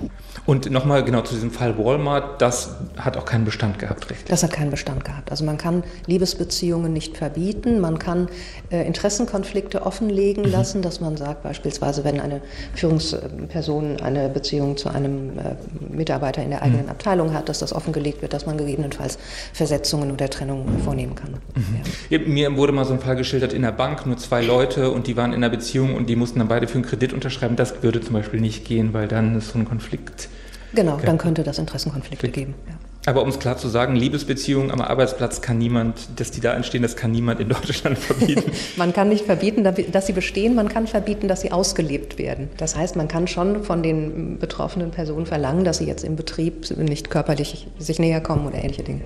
Und 0.46 0.70
nochmal 0.70 1.04
genau 1.04 1.22
zu 1.22 1.34
diesem 1.34 1.52
Fall 1.52 1.78
Walmart, 1.78 2.42
das 2.42 2.76
hat 2.98 3.18
auch 3.18 3.26
keinen 3.26 3.46
Bestand 3.46 3.80
gehabt, 3.80 4.10
richtig? 4.10 4.28
Das 4.28 4.44
hat 4.44 4.54
keinen 4.54 4.72
Bestand 4.72 5.06
gehabt. 5.06 5.32
Also 5.32 5.44
man 5.46 5.58
kann 5.58 5.84
Liebesbeziehungen 6.08 6.94
nicht 6.94 7.18
verbieten, 7.18 7.80
man 7.80 8.00
kann 8.00 8.30
äh, 8.70 8.86
Interessenkonflikte 8.86 9.86
offenlegen 9.86 10.46
mhm. 10.46 10.52
lassen, 10.52 10.82
dass 10.82 11.00
man 11.02 11.18
sagt 11.18 11.44
beispielsweise, 11.44 12.04
wenn 12.04 12.20
eine 12.20 12.42
Führungsperson 12.76 14.02
eine 14.02 14.30
Beziehung 14.30 14.78
zu 14.78 14.90
einem 14.90 15.38
äh, 15.40 15.56
Mitarbeiter 15.90 16.44
in 16.44 16.52
der 16.52 16.62
eigenen 16.62 16.84
mhm. 16.84 16.92
Abteilung 16.92 17.34
hat, 17.34 17.50
dass 17.50 17.60
das 17.60 17.74
offengelegt 17.74 18.22
wird, 18.22 18.34
dass 18.34 18.46
man 18.46 18.58
gegebenenfalls 18.58 19.18
Versetzungen 19.54 20.12
oder 20.12 20.30
Trennungen 20.30 20.80
vornehmen 20.80 21.16
kann. 21.16 21.32
Mhm. 21.56 21.82
Ja. 22.10 22.20
Mir 22.20 22.58
wurde 22.58 22.72
mal 22.72 22.86
so 22.86 22.94
ein 22.94 23.00
Fall 23.00 23.16
geschildert 23.16 23.54
in 23.54 23.62
der 23.62 23.72
Bank, 23.72 24.06
nur 24.06 24.18
zwei 24.18 24.42
Leute 24.42 24.92
und 24.92 25.08
die 25.08 25.18
waren 25.18 25.32
in 25.32 25.44
einer 25.44 25.50
Beziehung 25.50 25.96
und 25.96 26.08
die 26.10 26.16
mussten 26.16 26.40
dann 26.40 26.48
beide 26.48 26.68
für 26.68 26.76
einen 26.76 26.86
Kredit 26.86 27.14
unterschreiben, 27.26 27.56
das 27.56 27.82
würde 27.82 28.02
zum 28.02 28.14
Beispiel 28.14 28.40
nicht 28.40 28.66
gehen, 28.66 28.94
weil 28.94 29.08
dann 29.08 29.36
ist 29.38 29.50
so 29.50 29.58
ein 29.58 29.66
Konflikt. 29.66 30.30
Genau, 30.74 31.00
dann 31.04 31.18
könnte 31.18 31.44
das 31.44 31.58
Interessenkonflikte 31.58 32.30
geben. 32.30 32.54
Ja. 32.68 32.76
Aber 33.06 33.22
um 33.22 33.30
es 33.30 33.38
klar 33.38 33.58
zu 33.58 33.68
sagen, 33.68 33.96
Liebesbeziehungen 33.96 34.72
am 34.72 34.82
Arbeitsplatz 34.82 35.42
kann 35.42 35.58
niemand, 35.58 36.20
dass 36.20 36.32
die 36.32 36.42
da 36.42 36.54
entstehen, 36.54 36.82
das 36.82 36.96
kann 36.96 37.12
niemand 37.12 37.40
in 37.40 37.50
Deutschland 37.50 37.98
verbieten. 37.98 38.52
man 38.78 38.94
kann 38.94 39.10
nicht 39.10 39.26
verbieten, 39.26 39.64
dass 39.64 40.08
sie 40.08 40.14
bestehen, 40.14 40.56
man 40.56 40.70
kann 40.70 40.88
verbieten, 40.88 41.28
dass 41.28 41.42
sie 41.42 41.52
ausgelebt 41.52 42.18
werden. 42.18 42.50
Das 42.58 42.76
heißt, 42.76 42.96
man 42.96 43.08
kann 43.08 43.28
schon 43.28 43.64
von 43.64 43.84
den 43.84 44.40
betroffenen 44.40 44.92
Personen 44.92 45.26
verlangen, 45.26 45.64
dass 45.64 45.78
sie 45.78 45.86
jetzt 45.86 46.04
im 46.04 46.16
Betrieb 46.16 46.76
nicht 46.78 47.10
körperlich 47.10 47.68
sich 47.78 48.00
näher 48.00 48.22
kommen 48.22 48.48
oder 48.48 48.58
ähnliche 48.58 48.84
Dinge. 48.84 49.02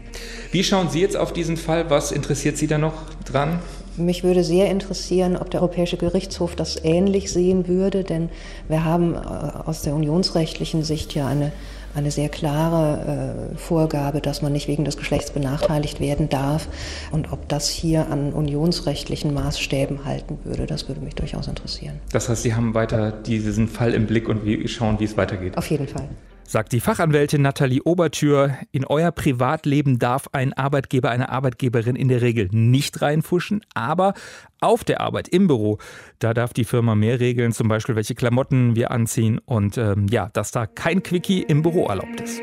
Wie 0.51 0.63
schauen 0.63 0.89
Sie 0.89 1.01
jetzt 1.01 1.17
auf 1.17 1.33
diesen 1.33 1.57
Fall? 1.57 1.89
Was 1.89 2.11
interessiert 2.11 2.57
Sie 2.57 2.67
da 2.67 2.77
noch 2.77 2.93
dran? 3.25 3.59
Mich 3.97 4.23
würde 4.23 4.45
sehr 4.45 4.71
interessieren, 4.71 5.35
ob 5.35 5.51
der 5.51 5.61
Europäische 5.61 5.97
Gerichtshof 5.97 6.55
das 6.55 6.83
ähnlich 6.85 7.33
sehen 7.33 7.67
würde, 7.67 8.05
denn 8.05 8.29
wir 8.69 8.85
haben 8.85 9.13
äh, 9.13 9.17
aus 9.17 9.81
der 9.81 9.93
unionsrechtlichen 9.93 10.83
Sicht 10.83 11.13
ja 11.15 11.27
eine, 11.27 11.51
eine 11.95 12.11
sehr 12.11 12.29
klare 12.29 13.53
äh, 13.53 13.57
Vorgabe, 13.57 14.21
dass 14.21 14.41
man 14.41 14.51
nicht 14.51 14.67
wegen 14.67 14.85
des 14.85 14.97
Geschlechts 14.97 15.31
benachteiligt 15.31 15.99
werden 15.99 16.29
darf. 16.29 16.67
Und 17.11 17.31
ob 17.31 17.47
das 17.49 17.69
hier 17.69 18.09
an 18.09 18.33
unionsrechtlichen 18.33 19.33
Maßstäben 19.33 20.05
halten 20.05 20.39
würde, 20.43 20.65
das 20.65 20.87
würde 20.87 21.01
mich 21.01 21.15
durchaus 21.15 21.47
interessieren. 21.47 21.99
Das 22.11 22.29
heißt, 22.29 22.43
Sie 22.43 22.55
haben 22.55 22.73
weiter 22.73 23.11
diesen 23.11 23.67
Fall 23.67 23.93
im 23.93 24.05
Blick 24.05 24.27
und 24.29 24.41
schauen, 24.69 24.99
wie 24.99 25.05
es 25.05 25.17
weitergeht. 25.17 25.57
Auf 25.57 25.69
jeden 25.69 25.87
Fall. 25.87 26.07
Sagt 26.49 26.73
die 26.73 26.79
Fachanwältin 26.79 27.43
Nathalie 27.43 27.83
Obertür, 27.83 28.57
in 28.71 28.83
euer 28.83 29.11
Privatleben 29.11 29.99
darf 29.99 30.29
ein 30.31 30.51
Arbeitgeber, 30.51 31.11
eine 31.11 31.29
Arbeitgeberin 31.29 31.95
in 31.95 32.07
der 32.07 32.23
Regel 32.23 32.49
nicht 32.51 33.03
reinfuschen, 33.03 33.61
aber 33.75 34.15
auf 34.59 34.83
der 34.83 34.99
Arbeit, 34.99 35.27
im 35.27 35.45
Büro, 35.45 35.77
da 36.17 36.33
darf 36.33 36.51
die 36.53 36.63
Firma 36.63 36.95
mehr 36.95 37.19
regeln, 37.19 37.51
zum 37.51 37.67
Beispiel 37.67 37.95
welche 37.95 38.15
Klamotten 38.15 38.75
wir 38.75 38.89
anziehen 38.89 39.37
und 39.45 39.77
ähm, 39.77 40.07
ja, 40.09 40.31
dass 40.33 40.49
da 40.49 40.65
kein 40.65 41.03
Quickie 41.03 41.43
im 41.43 41.61
Büro 41.61 41.85
erlaubt 41.85 42.19
ist. 42.19 42.41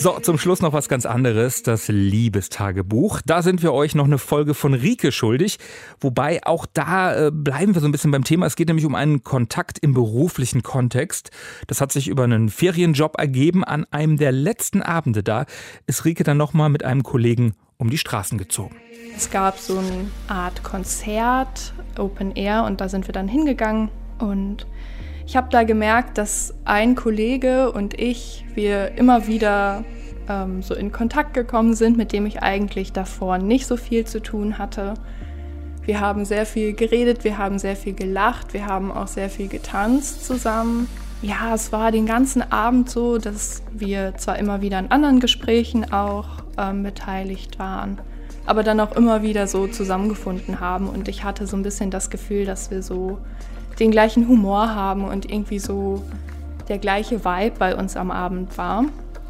So, 0.00 0.20
zum 0.20 0.38
Schluss 0.38 0.62
noch 0.62 0.72
was 0.72 0.88
ganz 0.88 1.06
anderes, 1.06 1.64
das 1.64 1.88
Liebestagebuch. 1.88 3.20
Da 3.26 3.42
sind 3.42 3.64
wir 3.64 3.72
euch 3.72 3.96
noch 3.96 4.04
eine 4.04 4.18
Folge 4.18 4.54
von 4.54 4.72
Rike 4.72 5.10
schuldig. 5.10 5.58
Wobei 5.98 6.38
auch 6.44 6.66
da 6.72 7.26
äh, 7.26 7.30
bleiben 7.32 7.74
wir 7.74 7.80
so 7.80 7.88
ein 7.88 7.90
bisschen 7.90 8.12
beim 8.12 8.22
Thema. 8.22 8.46
Es 8.46 8.54
geht 8.54 8.68
nämlich 8.68 8.86
um 8.86 8.94
einen 8.94 9.24
Kontakt 9.24 9.80
im 9.80 9.94
beruflichen 9.94 10.62
Kontext. 10.62 11.32
Das 11.66 11.80
hat 11.80 11.90
sich 11.90 12.06
über 12.06 12.22
einen 12.22 12.48
Ferienjob 12.48 13.18
ergeben. 13.18 13.64
An 13.64 13.86
einem 13.90 14.18
der 14.18 14.30
letzten 14.30 14.82
Abende 14.82 15.24
da 15.24 15.46
ist 15.88 16.04
Rike 16.04 16.22
dann 16.22 16.36
nochmal 16.36 16.68
mit 16.68 16.84
einem 16.84 17.02
Kollegen 17.02 17.54
um 17.76 17.90
die 17.90 17.98
Straßen 17.98 18.38
gezogen. 18.38 18.76
Es 19.16 19.30
gab 19.30 19.58
so 19.58 19.78
eine 19.78 20.06
Art 20.28 20.62
Konzert, 20.62 21.74
Open 21.98 22.36
Air, 22.36 22.62
und 22.62 22.80
da 22.80 22.88
sind 22.88 23.08
wir 23.08 23.12
dann 23.12 23.26
hingegangen 23.26 23.88
und 24.20 24.64
ich 25.28 25.36
habe 25.36 25.48
da 25.50 25.62
gemerkt, 25.62 26.16
dass 26.16 26.54
ein 26.64 26.94
Kollege 26.94 27.70
und 27.70 27.92
ich, 28.00 28.46
wir 28.54 28.92
immer 28.96 29.26
wieder 29.26 29.84
ähm, 30.26 30.62
so 30.62 30.74
in 30.74 30.90
Kontakt 30.90 31.34
gekommen 31.34 31.74
sind, 31.74 31.98
mit 31.98 32.14
dem 32.14 32.24
ich 32.24 32.42
eigentlich 32.42 32.94
davor 32.94 33.36
nicht 33.36 33.66
so 33.66 33.76
viel 33.76 34.06
zu 34.06 34.22
tun 34.22 34.56
hatte. 34.56 34.94
Wir 35.82 36.00
haben 36.00 36.24
sehr 36.24 36.46
viel 36.46 36.72
geredet, 36.72 37.24
wir 37.24 37.36
haben 37.36 37.58
sehr 37.58 37.76
viel 37.76 37.92
gelacht, 37.92 38.54
wir 38.54 38.64
haben 38.64 38.90
auch 38.90 39.06
sehr 39.06 39.28
viel 39.28 39.48
getanzt 39.48 40.24
zusammen. 40.24 40.88
Ja, 41.20 41.54
es 41.54 41.72
war 41.72 41.92
den 41.92 42.06
ganzen 42.06 42.40
Abend 42.50 42.88
so, 42.88 43.18
dass 43.18 43.62
wir 43.70 44.14
zwar 44.16 44.38
immer 44.38 44.62
wieder 44.62 44.78
in 44.78 44.90
anderen 44.90 45.20
Gesprächen 45.20 45.92
auch 45.92 46.42
ähm, 46.56 46.82
beteiligt 46.82 47.58
waren, 47.58 48.00
aber 48.46 48.62
dann 48.62 48.80
auch 48.80 48.96
immer 48.96 49.20
wieder 49.20 49.46
so 49.46 49.66
zusammengefunden 49.66 50.58
haben. 50.58 50.88
Und 50.88 51.06
ich 51.06 51.22
hatte 51.22 51.46
so 51.46 51.54
ein 51.54 51.62
bisschen 51.62 51.90
das 51.90 52.08
Gefühl, 52.08 52.46
dass 52.46 52.70
wir 52.70 52.82
so 52.82 53.18
den 53.78 53.90
gleichen 53.90 54.28
Humor 54.28 54.74
haben 54.74 55.04
und 55.04 55.30
irgendwie 55.30 55.58
so 55.58 56.02
der 56.68 56.78
gleiche 56.78 57.24
Vibe 57.24 57.56
bei 57.58 57.76
uns 57.76 57.96
am 57.96 58.10
Abend 58.10 58.58
war. 58.58 58.84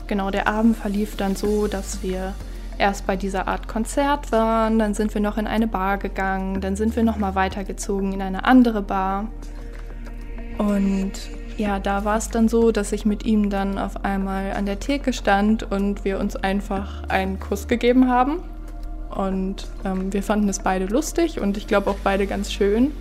Genau, 0.06 0.30
der 0.30 0.48
Abend 0.48 0.76
verlief 0.76 1.16
dann 1.16 1.36
so, 1.36 1.66
dass 1.66 2.02
wir 2.02 2.34
erst 2.78 3.06
bei 3.06 3.16
dieser 3.16 3.48
Art 3.48 3.68
Konzert 3.68 4.32
waren, 4.32 4.78
dann 4.78 4.94
sind 4.94 5.12
wir 5.14 5.20
noch 5.20 5.36
in 5.36 5.46
eine 5.46 5.66
Bar 5.66 5.98
gegangen, 5.98 6.60
dann 6.60 6.76
sind 6.76 6.96
wir 6.96 7.02
noch 7.02 7.18
mal 7.18 7.34
weitergezogen 7.34 8.12
in 8.12 8.22
eine 8.22 8.44
andere 8.44 8.82
Bar. 8.82 9.28
Und 10.58 11.12
ja, 11.56 11.80
da 11.80 12.04
war 12.04 12.16
es 12.16 12.30
dann 12.30 12.48
so, 12.48 12.70
dass 12.70 12.92
ich 12.92 13.04
mit 13.04 13.26
ihm 13.26 13.50
dann 13.50 13.78
auf 13.78 14.04
einmal 14.04 14.52
an 14.52 14.64
der 14.64 14.78
Theke 14.78 15.12
stand 15.12 15.70
und 15.70 16.04
wir 16.04 16.20
uns 16.20 16.36
einfach 16.36 17.08
einen 17.08 17.40
Kuss 17.40 17.68
gegeben 17.68 18.08
haben. 18.08 18.38
Und 19.10 19.66
ähm, 19.84 20.12
wir 20.12 20.22
fanden 20.22 20.48
es 20.48 20.60
beide 20.60 20.86
lustig 20.86 21.40
und 21.40 21.56
ich 21.56 21.66
glaube 21.66 21.90
auch 21.90 21.96
beide 22.04 22.26
ganz 22.26 22.52
schön. 22.52 22.92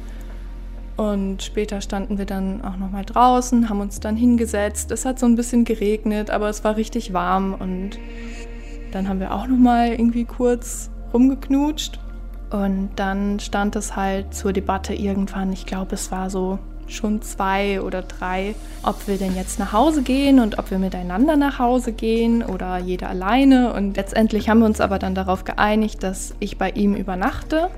Und 0.98 1.44
später 1.44 1.80
standen 1.80 2.18
wir 2.18 2.26
dann 2.26 2.64
auch 2.64 2.76
noch 2.78 2.92
mal 2.92 3.06
draußen, 3.06 3.70
haben 3.70 3.82
uns 3.82 4.00
dann 4.00 4.18
hingesetzt. 4.18 4.90
Es 4.92 5.06
hat 5.06 5.20
so 5.20 5.28
ein 5.28 5.36
bisschen 5.36 5.64
geregnet, 5.64 6.32
aber 6.32 6.50
es 6.50 6.64
war 6.64 6.76
richtig 6.76 7.14
warm 7.14 7.54
und 7.54 8.00
dann 8.92 9.08
haben 9.08 9.20
wir 9.20 9.34
auch 9.34 9.48
noch 9.48 9.58
mal 9.58 9.92
irgendwie 9.92 10.26
kurz 10.26 10.90
rumgeknutscht 11.14 12.00
und 12.50 12.90
dann 12.96 13.40
stand 13.40 13.76
es 13.76 13.96
halt 13.96 14.34
zur 14.34 14.54
Debatte 14.54 14.94
irgendwann, 14.94 15.54
ich 15.54 15.66
glaube, 15.66 15.96
es 15.96 16.12
war 16.12 16.30
so 16.30 16.58
schon 16.88 17.22
zwei 17.22 17.82
oder 17.82 18.02
drei, 18.02 18.56
ob 18.82 19.08
wir 19.08 19.18
denn 19.18 19.36
jetzt 19.36 19.60
nach 19.60 19.74
Hause 19.74 20.02
gehen 20.02 20.40
und 20.40 20.58
ob 20.58 20.72
wir 20.72 20.80
miteinander 20.80 21.36
nach 21.36 21.60
Hause 21.60 21.92
gehen 21.92 22.42
oder 22.44 22.78
jeder 22.78 23.10
alleine. 23.10 23.74
Und 23.74 23.98
letztendlich 23.98 24.48
haben 24.48 24.60
wir 24.60 24.66
uns 24.66 24.80
aber 24.80 24.98
dann 24.98 25.14
darauf 25.14 25.44
geeinigt, 25.44 26.02
dass 26.02 26.34
ich 26.40 26.58
bei 26.58 26.70
ihm 26.70 26.96
übernachte 26.96 27.70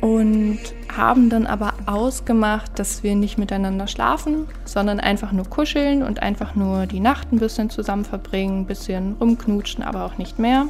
und 0.00 0.58
haben 0.96 1.28
dann 1.28 1.46
aber 1.46 1.74
ausgemacht, 1.86 2.78
dass 2.78 3.02
wir 3.02 3.14
nicht 3.14 3.38
miteinander 3.38 3.86
schlafen, 3.86 4.46
sondern 4.64 5.00
einfach 5.00 5.32
nur 5.32 5.46
kuscheln 5.48 6.02
und 6.02 6.22
einfach 6.22 6.54
nur 6.54 6.86
die 6.86 7.00
Nacht 7.00 7.32
ein 7.32 7.38
bisschen 7.38 7.70
zusammen 7.70 8.04
verbringen, 8.04 8.60
ein 8.60 8.66
bisschen 8.66 9.16
rumknutschen, 9.20 9.82
aber 9.82 10.04
auch 10.04 10.18
nicht 10.18 10.38
mehr. 10.38 10.66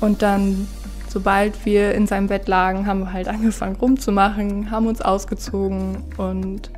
Und 0.00 0.22
dann, 0.22 0.66
sobald 1.08 1.64
wir 1.64 1.94
in 1.94 2.06
seinem 2.06 2.26
Bett 2.26 2.48
lagen, 2.48 2.86
haben 2.86 3.00
wir 3.00 3.12
halt 3.12 3.28
angefangen 3.28 3.76
rumzumachen, 3.76 4.70
haben 4.70 4.86
uns 4.86 5.00
ausgezogen 5.00 6.04
und 6.16 6.70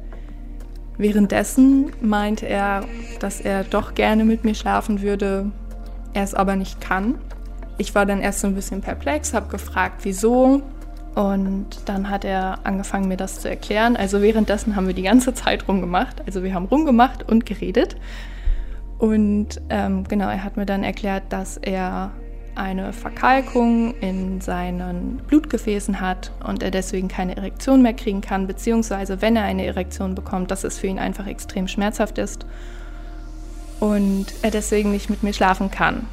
währenddessen 0.99 1.91
meinte 2.01 2.47
er, 2.47 2.85
dass 3.19 3.41
er 3.41 3.65
doch 3.65 3.95
gerne 3.95 4.25
mit 4.25 4.45
mir 4.45 4.55
schlafen 4.55 5.03
würde, 5.03 5.51
er 6.13 6.23
es 6.23 6.35
aber 6.35 6.57
nicht 6.57 6.81
kann. 6.81 7.17
Ich 7.77 7.95
war 7.95 8.07
dann 8.07 8.21
erst 8.21 8.41
so 8.41 8.47
ein 8.47 8.55
bisschen 8.55 8.81
perplex, 8.83 9.35
habe 9.35 9.49
gefragt, 9.49 10.01
wieso. 10.03 10.63
Und 11.15 11.67
dann 11.87 12.11
hat 12.11 12.25
er 12.25 12.59
angefangen, 12.65 13.07
mir 13.07 13.17
das 13.17 13.41
zu 13.41 13.49
erklären. 13.49 13.97
Also 13.97 14.21
währenddessen 14.21 14.75
haben 14.75 14.87
wir 14.89 14.95
die 14.95 15.03
ganze 15.03 15.33
Zeit 15.33 15.69
rumgemacht. 15.69 16.23
Also 16.27 16.43
wir 16.43 16.55
haben 16.55 16.67
rumgemacht 16.67 17.29
und 17.29 17.47
geredet. 17.47 17.97
Und 18.99 19.61
ähm, 19.71 20.05
genau, 20.05 20.29
er 20.29 20.43
hat 20.43 20.57
mir 20.57 20.67
dann 20.67 20.83
erklärt, 20.83 21.25
dass 21.31 21.57
er 21.57 22.13
eine 22.57 22.93
Verkalkung 22.93 23.95
in 24.01 24.41
seinen 24.41 25.19
Blutgefäßen 25.27 26.01
hat 26.01 26.31
und 26.47 26.63
er 26.63 26.71
deswegen 26.71 27.09
keine 27.09 27.37
Erektion 27.37 27.83
mehr 27.83 27.95
kriegen 27.95 28.21
kann, 28.21 28.47
beziehungsweise 28.47 29.21
wenn 29.21 29.37
er 29.37 29.43
eine 29.43 29.67
Erektion 29.67 30.15
bekommt, 30.15 30.51
dass 30.51 30.63
es 30.63 30.79
für 30.79 30.87
ihn 30.87 30.99
einfach 30.99 31.27
extrem 31.27 31.67
schmerzhaft 31.67 32.19
ist 32.19 32.47
und 33.81 34.27
er 34.43 34.51
deswegen 34.51 34.93
nicht 34.93 35.11
mit 35.11 35.23
mir 35.23 35.33
schlafen 35.33 35.71
kann. 35.71 36.07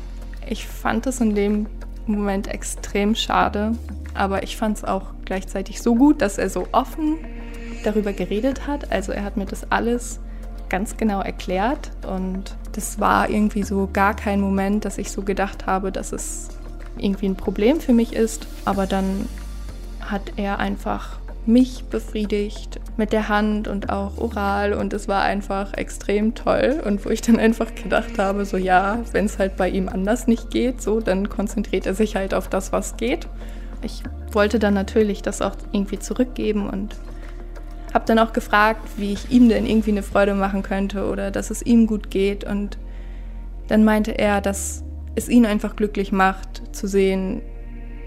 Ich 0.47 0.67
fand 0.67 1.05
es 1.05 1.21
in 1.21 1.35
dem 1.35 1.67
Moment 2.07 2.47
extrem 2.47 3.13
schade, 3.13 3.73
aber 4.13 4.43
ich 4.43 4.57
fand 4.57 4.77
es 4.77 4.83
auch 4.83 5.13
gleichzeitig 5.25 5.81
so 5.81 5.95
gut, 5.95 6.21
dass 6.21 6.37
er 6.37 6.49
so 6.49 6.67
offen 6.71 7.17
darüber 7.83 8.13
geredet 8.13 8.67
hat. 8.67 8.91
Also 8.91 9.11
er 9.11 9.23
hat 9.23 9.37
mir 9.37 9.45
das 9.45 9.71
alles 9.71 10.19
ganz 10.69 10.97
genau 10.97 11.21
erklärt 11.21 11.91
und 12.07 12.55
das 12.71 12.99
war 12.99 13.29
irgendwie 13.29 13.63
so 13.63 13.89
gar 13.91 14.15
kein 14.15 14.39
Moment, 14.39 14.85
dass 14.85 14.97
ich 14.97 15.11
so 15.11 15.21
gedacht 15.21 15.65
habe, 15.65 15.91
dass 15.91 16.13
es 16.13 16.49
irgendwie 16.97 17.27
ein 17.27 17.35
Problem 17.35 17.79
für 17.81 17.93
mich 17.93 18.13
ist. 18.13 18.47
Aber 18.65 18.87
dann 18.87 19.27
hat 19.99 20.33
er 20.37 20.59
einfach 20.59 21.19
mich 21.45 21.85
befriedigt 21.85 22.79
mit 22.97 23.13
der 23.13 23.27
Hand 23.27 23.67
und 23.67 23.89
auch 23.89 24.17
oral 24.17 24.73
und 24.73 24.93
es 24.93 25.07
war 25.07 25.23
einfach 25.23 25.73
extrem 25.73 26.35
toll 26.35 26.81
und 26.85 27.03
wo 27.03 27.09
ich 27.09 27.21
dann 27.21 27.39
einfach 27.39 27.73
gedacht 27.73 28.19
habe, 28.19 28.45
so 28.45 28.57
ja, 28.57 28.99
wenn 29.11 29.25
es 29.25 29.39
halt 29.39 29.57
bei 29.57 29.69
ihm 29.69 29.89
anders 29.89 30.27
nicht 30.27 30.51
geht, 30.51 30.81
so 30.81 30.99
dann 30.99 31.29
konzentriert 31.29 31.85
er 31.87 31.95
sich 31.95 32.15
halt 32.15 32.33
auf 32.33 32.47
das, 32.47 32.71
was 32.71 32.95
geht. 32.95 33.27
Ich 33.83 34.03
wollte 34.31 34.59
dann 34.59 34.73
natürlich 34.73 35.21
das 35.21 35.41
auch 35.41 35.55
irgendwie 35.71 35.99
zurückgeben 35.99 36.69
und 36.69 36.95
habe 37.93 38.05
dann 38.05 38.19
auch 38.19 38.33
gefragt, 38.33 38.87
wie 38.97 39.13
ich 39.13 39.31
ihm 39.31 39.49
denn 39.49 39.65
irgendwie 39.65 39.91
eine 39.91 40.03
Freude 40.03 40.33
machen 40.33 40.63
könnte 40.63 41.07
oder 41.09 41.31
dass 41.31 41.49
es 41.49 41.61
ihm 41.61 41.87
gut 41.87 42.09
geht. 42.09 42.43
Und 42.43 42.77
dann 43.67 43.83
meinte 43.83 44.17
er, 44.17 44.41
dass 44.41 44.83
es 45.15 45.27
ihn 45.27 45.45
einfach 45.45 45.75
glücklich 45.75 46.11
macht 46.11 46.75
zu 46.75 46.87
sehen, 46.87 47.41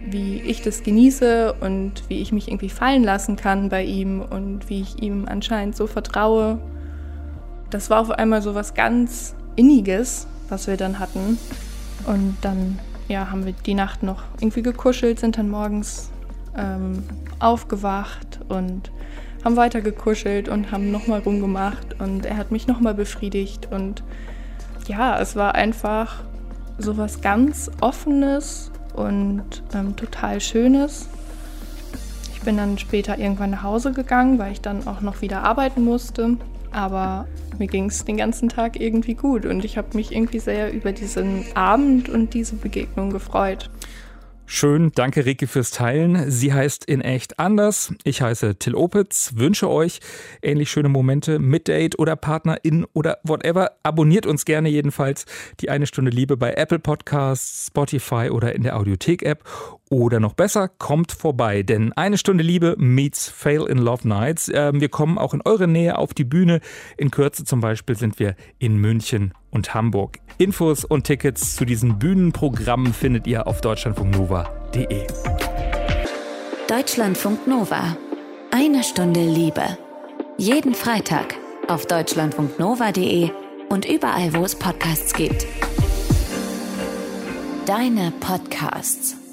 wie 0.07 0.41
ich 0.41 0.63
das 0.63 0.83
genieße 0.83 1.55
und 1.61 2.05
wie 2.09 2.21
ich 2.21 2.33
mich 2.33 2.49
irgendwie 2.49 2.69
fallen 2.69 3.05
lassen 3.05 3.37
kann 3.37 3.69
bei 3.69 3.85
ihm 3.85 4.21
und 4.21 4.69
wie 4.69 4.83
ich 4.83 5.03
ihm 5.03 5.27
anscheinend 5.27 5.77
so 5.77 5.87
vertraue. 5.87 6.59
Das 7.71 7.91
war 7.91 8.01
auf 8.01 8.11
einmal 8.11 8.43
so 8.43 8.55
was 8.55 8.75
ganz 8.75 9.35
Inniges, 9.57 10.27
was 10.49 10.67
wir 10.67 10.77
dann 10.77 10.99
hatten. 10.99 11.39
Und 12.07 12.37
dann 12.43 12.79
ja, 13.09 13.31
haben 13.31 13.45
wir 13.45 13.53
die 13.53 13.75
Nacht 13.75 14.03
noch 14.03 14.23
irgendwie 14.41 14.63
gekuschelt, 14.63 15.21
sind 15.21 15.39
dann 15.39 15.51
morgens 15.51 16.11
ähm, 16.57 17.05
aufgewacht 17.39 18.41
und 18.49 18.91
haben 19.45 19.57
weiter 19.57 19.83
gekuschelt 19.83 20.49
und 20.49 20.73
haben 20.73 20.91
nochmal 20.91 21.21
rumgemacht 21.21 22.01
und 22.01 22.25
er 22.25 22.37
hat 22.37 22.51
mich 22.51 22.67
nochmal 22.67 22.95
befriedigt 22.95 23.69
und 23.71 24.03
ja, 24.87 25.19
es 25.19 25.37
war 25.37 25.55
einfach 25.55 26.23
so 26.79 26.97
was 26.97 27.21
ganz 27.21 27.71
Offenes 27.81 28.71
und 28.95 29.63
ähm, 29.75 29.97
total 29.97 30.41
Schönes. 30.41 31.09
Ich 32.33 32.41
bin 32.41 32.57
dann 32.57 32.79
später 32.79 33.19
irgendwann 33.19 33.51
nach 33.51 33.63
Hause 33.63 33.93
gegangen, 33.93 34.39
weil 34.39 34.53
ich 34.53 34.61
dann 34.61 34.87
auch 34.87 35.01
noch 35.01 35.21
wieder 35.23 35.43
arbeiten 35.45 35.85
musste. 35.85 36.37
Aber 36.75 37.29
mir 37.59 37.69
ging 37.69 37.87
es 37.87 38.05
den 38.05 38.17
ganzen 38.17 38.49
Tag 38.49 38.81
irgendwie 38.81 39.15
gut 39.15 39.47
und 39.47 39.65
ich 39.65 39.79
habe 39.79 39.97
mich 39.97 40.11
irgendwie 40.11 40.41
sehr 40.41 40.73
über 40.73 40.91
diesen 40.91 41.45
Abend 41.55 42.09
und 42.09 42.35
diese 42.35 42.57
Begegnung 42.57 43.11
gefreut. 43.11 43.71
Schön, 44.47 44.93
danke 44.95 45.25
Rike 45.25 45.47
fürs 45.47 45.71
Teilen. 45.71 46.31
Sie 46.31 46.53
heißt 46.53 46.85
in 46.85 47.01
echt 47.01 47.39
anders. 47.39 47.95
Ich 48.05 48.21
heiße 48.21 48.57
Till 48.57 48.75
Opitz. 48.75 49.33
Wünsche 49.37 49.71
euch 49.71 50.01
ähnlich 50.43 50.71
schöne 50.71 50.91
Momente 50.91 51.39
mit 51.39 51.67
Date 51.67 51.99
oder 51.99 52.15
Partnerin 52.15 52.87
oder 52.93 53.19
whatever. 53.25 53.71
Abonniert 53.83 54.27
uns 54.27 54.45
gerne 54.45 54.69
jedenfalls 54.69 55.25
die 55.61 55.71
eine 55.71 55.87
Stunde 55.87 56.11
Liebe 56.11 56.37
bei 56.37 56.53
Apple 56.53 56.79
Podcasts, 56.79 57.69
Spotify 57.69 58.29
oder 58.31 58.55
in 58.55 58.63
der 58.63 58.77
Audiothek 58.77 59.23
App 59.23 59.45
oder 59.91 60.21
noch 60.21 60.35
besser, 60.35 60.69
kommt 60.69 61.13
vorbei, 61.13 61.63
denn 61.63 61.93
eine 61.93 62.19
Stunde 62.19 62.43
Liebe 62.43 62.75
meets 62.79 63.29
Fail 63.29 63.65
in 63.67 63.79
Love 63.79 64.07
Nights. 64.07 64.51
Ähm, 64.53 64.81
wir 64.81 64.89
kommen 64.89 65.19
auch 65.19 65.35
in 65.35 65.43
eure 65.45 65.69
Nähe 65.69 65.99
auf 65.99 66.15
die 66.15 66.25
Bühne. 66.25 66.61
In 66.97 67.11
Kürze 67.11 67.45
zum 67.45 67.61
Beispiel 67.61 67.97
sind 67.97 68.19
wir 68.19 68.35
in 68.59 68.77
München 68.77 69.35
und 69.55 69.73
Hamburg. 69.73 70.19
Infos 70.37 70.85
und 70.85 71.05
Tickets 71.05 71.57
zu 71.57 71.65
diesen 71.65 71.99
Bühnenprogrammen 71.99 72.93
findet 72.93 73.27
ihr 73.27 73.47
auf 73.47 73.61
deutschlandfunknova.de. 73.61 75.07
Deutschlandfunk 76.69 77.47
Nova. 77.47 77.97
Eine 78.51 78.83
Stunde 78.83 79.21
Liebe. 79.21 79.79
Jeden 80.37 80.75
Freitag 80.75 81.37
auf 81.69 81.87
deutschlandfunknova.de 81.87 83.31
und 83.69 83.85
überall, 83.85 84.35
wo 84.35 84.45
es 84.45 84.57
Podcasts 84.57 85.15
gibt. 85.15 85.47
Deine 87.67 88.13
Podcasts. 88.21 89.24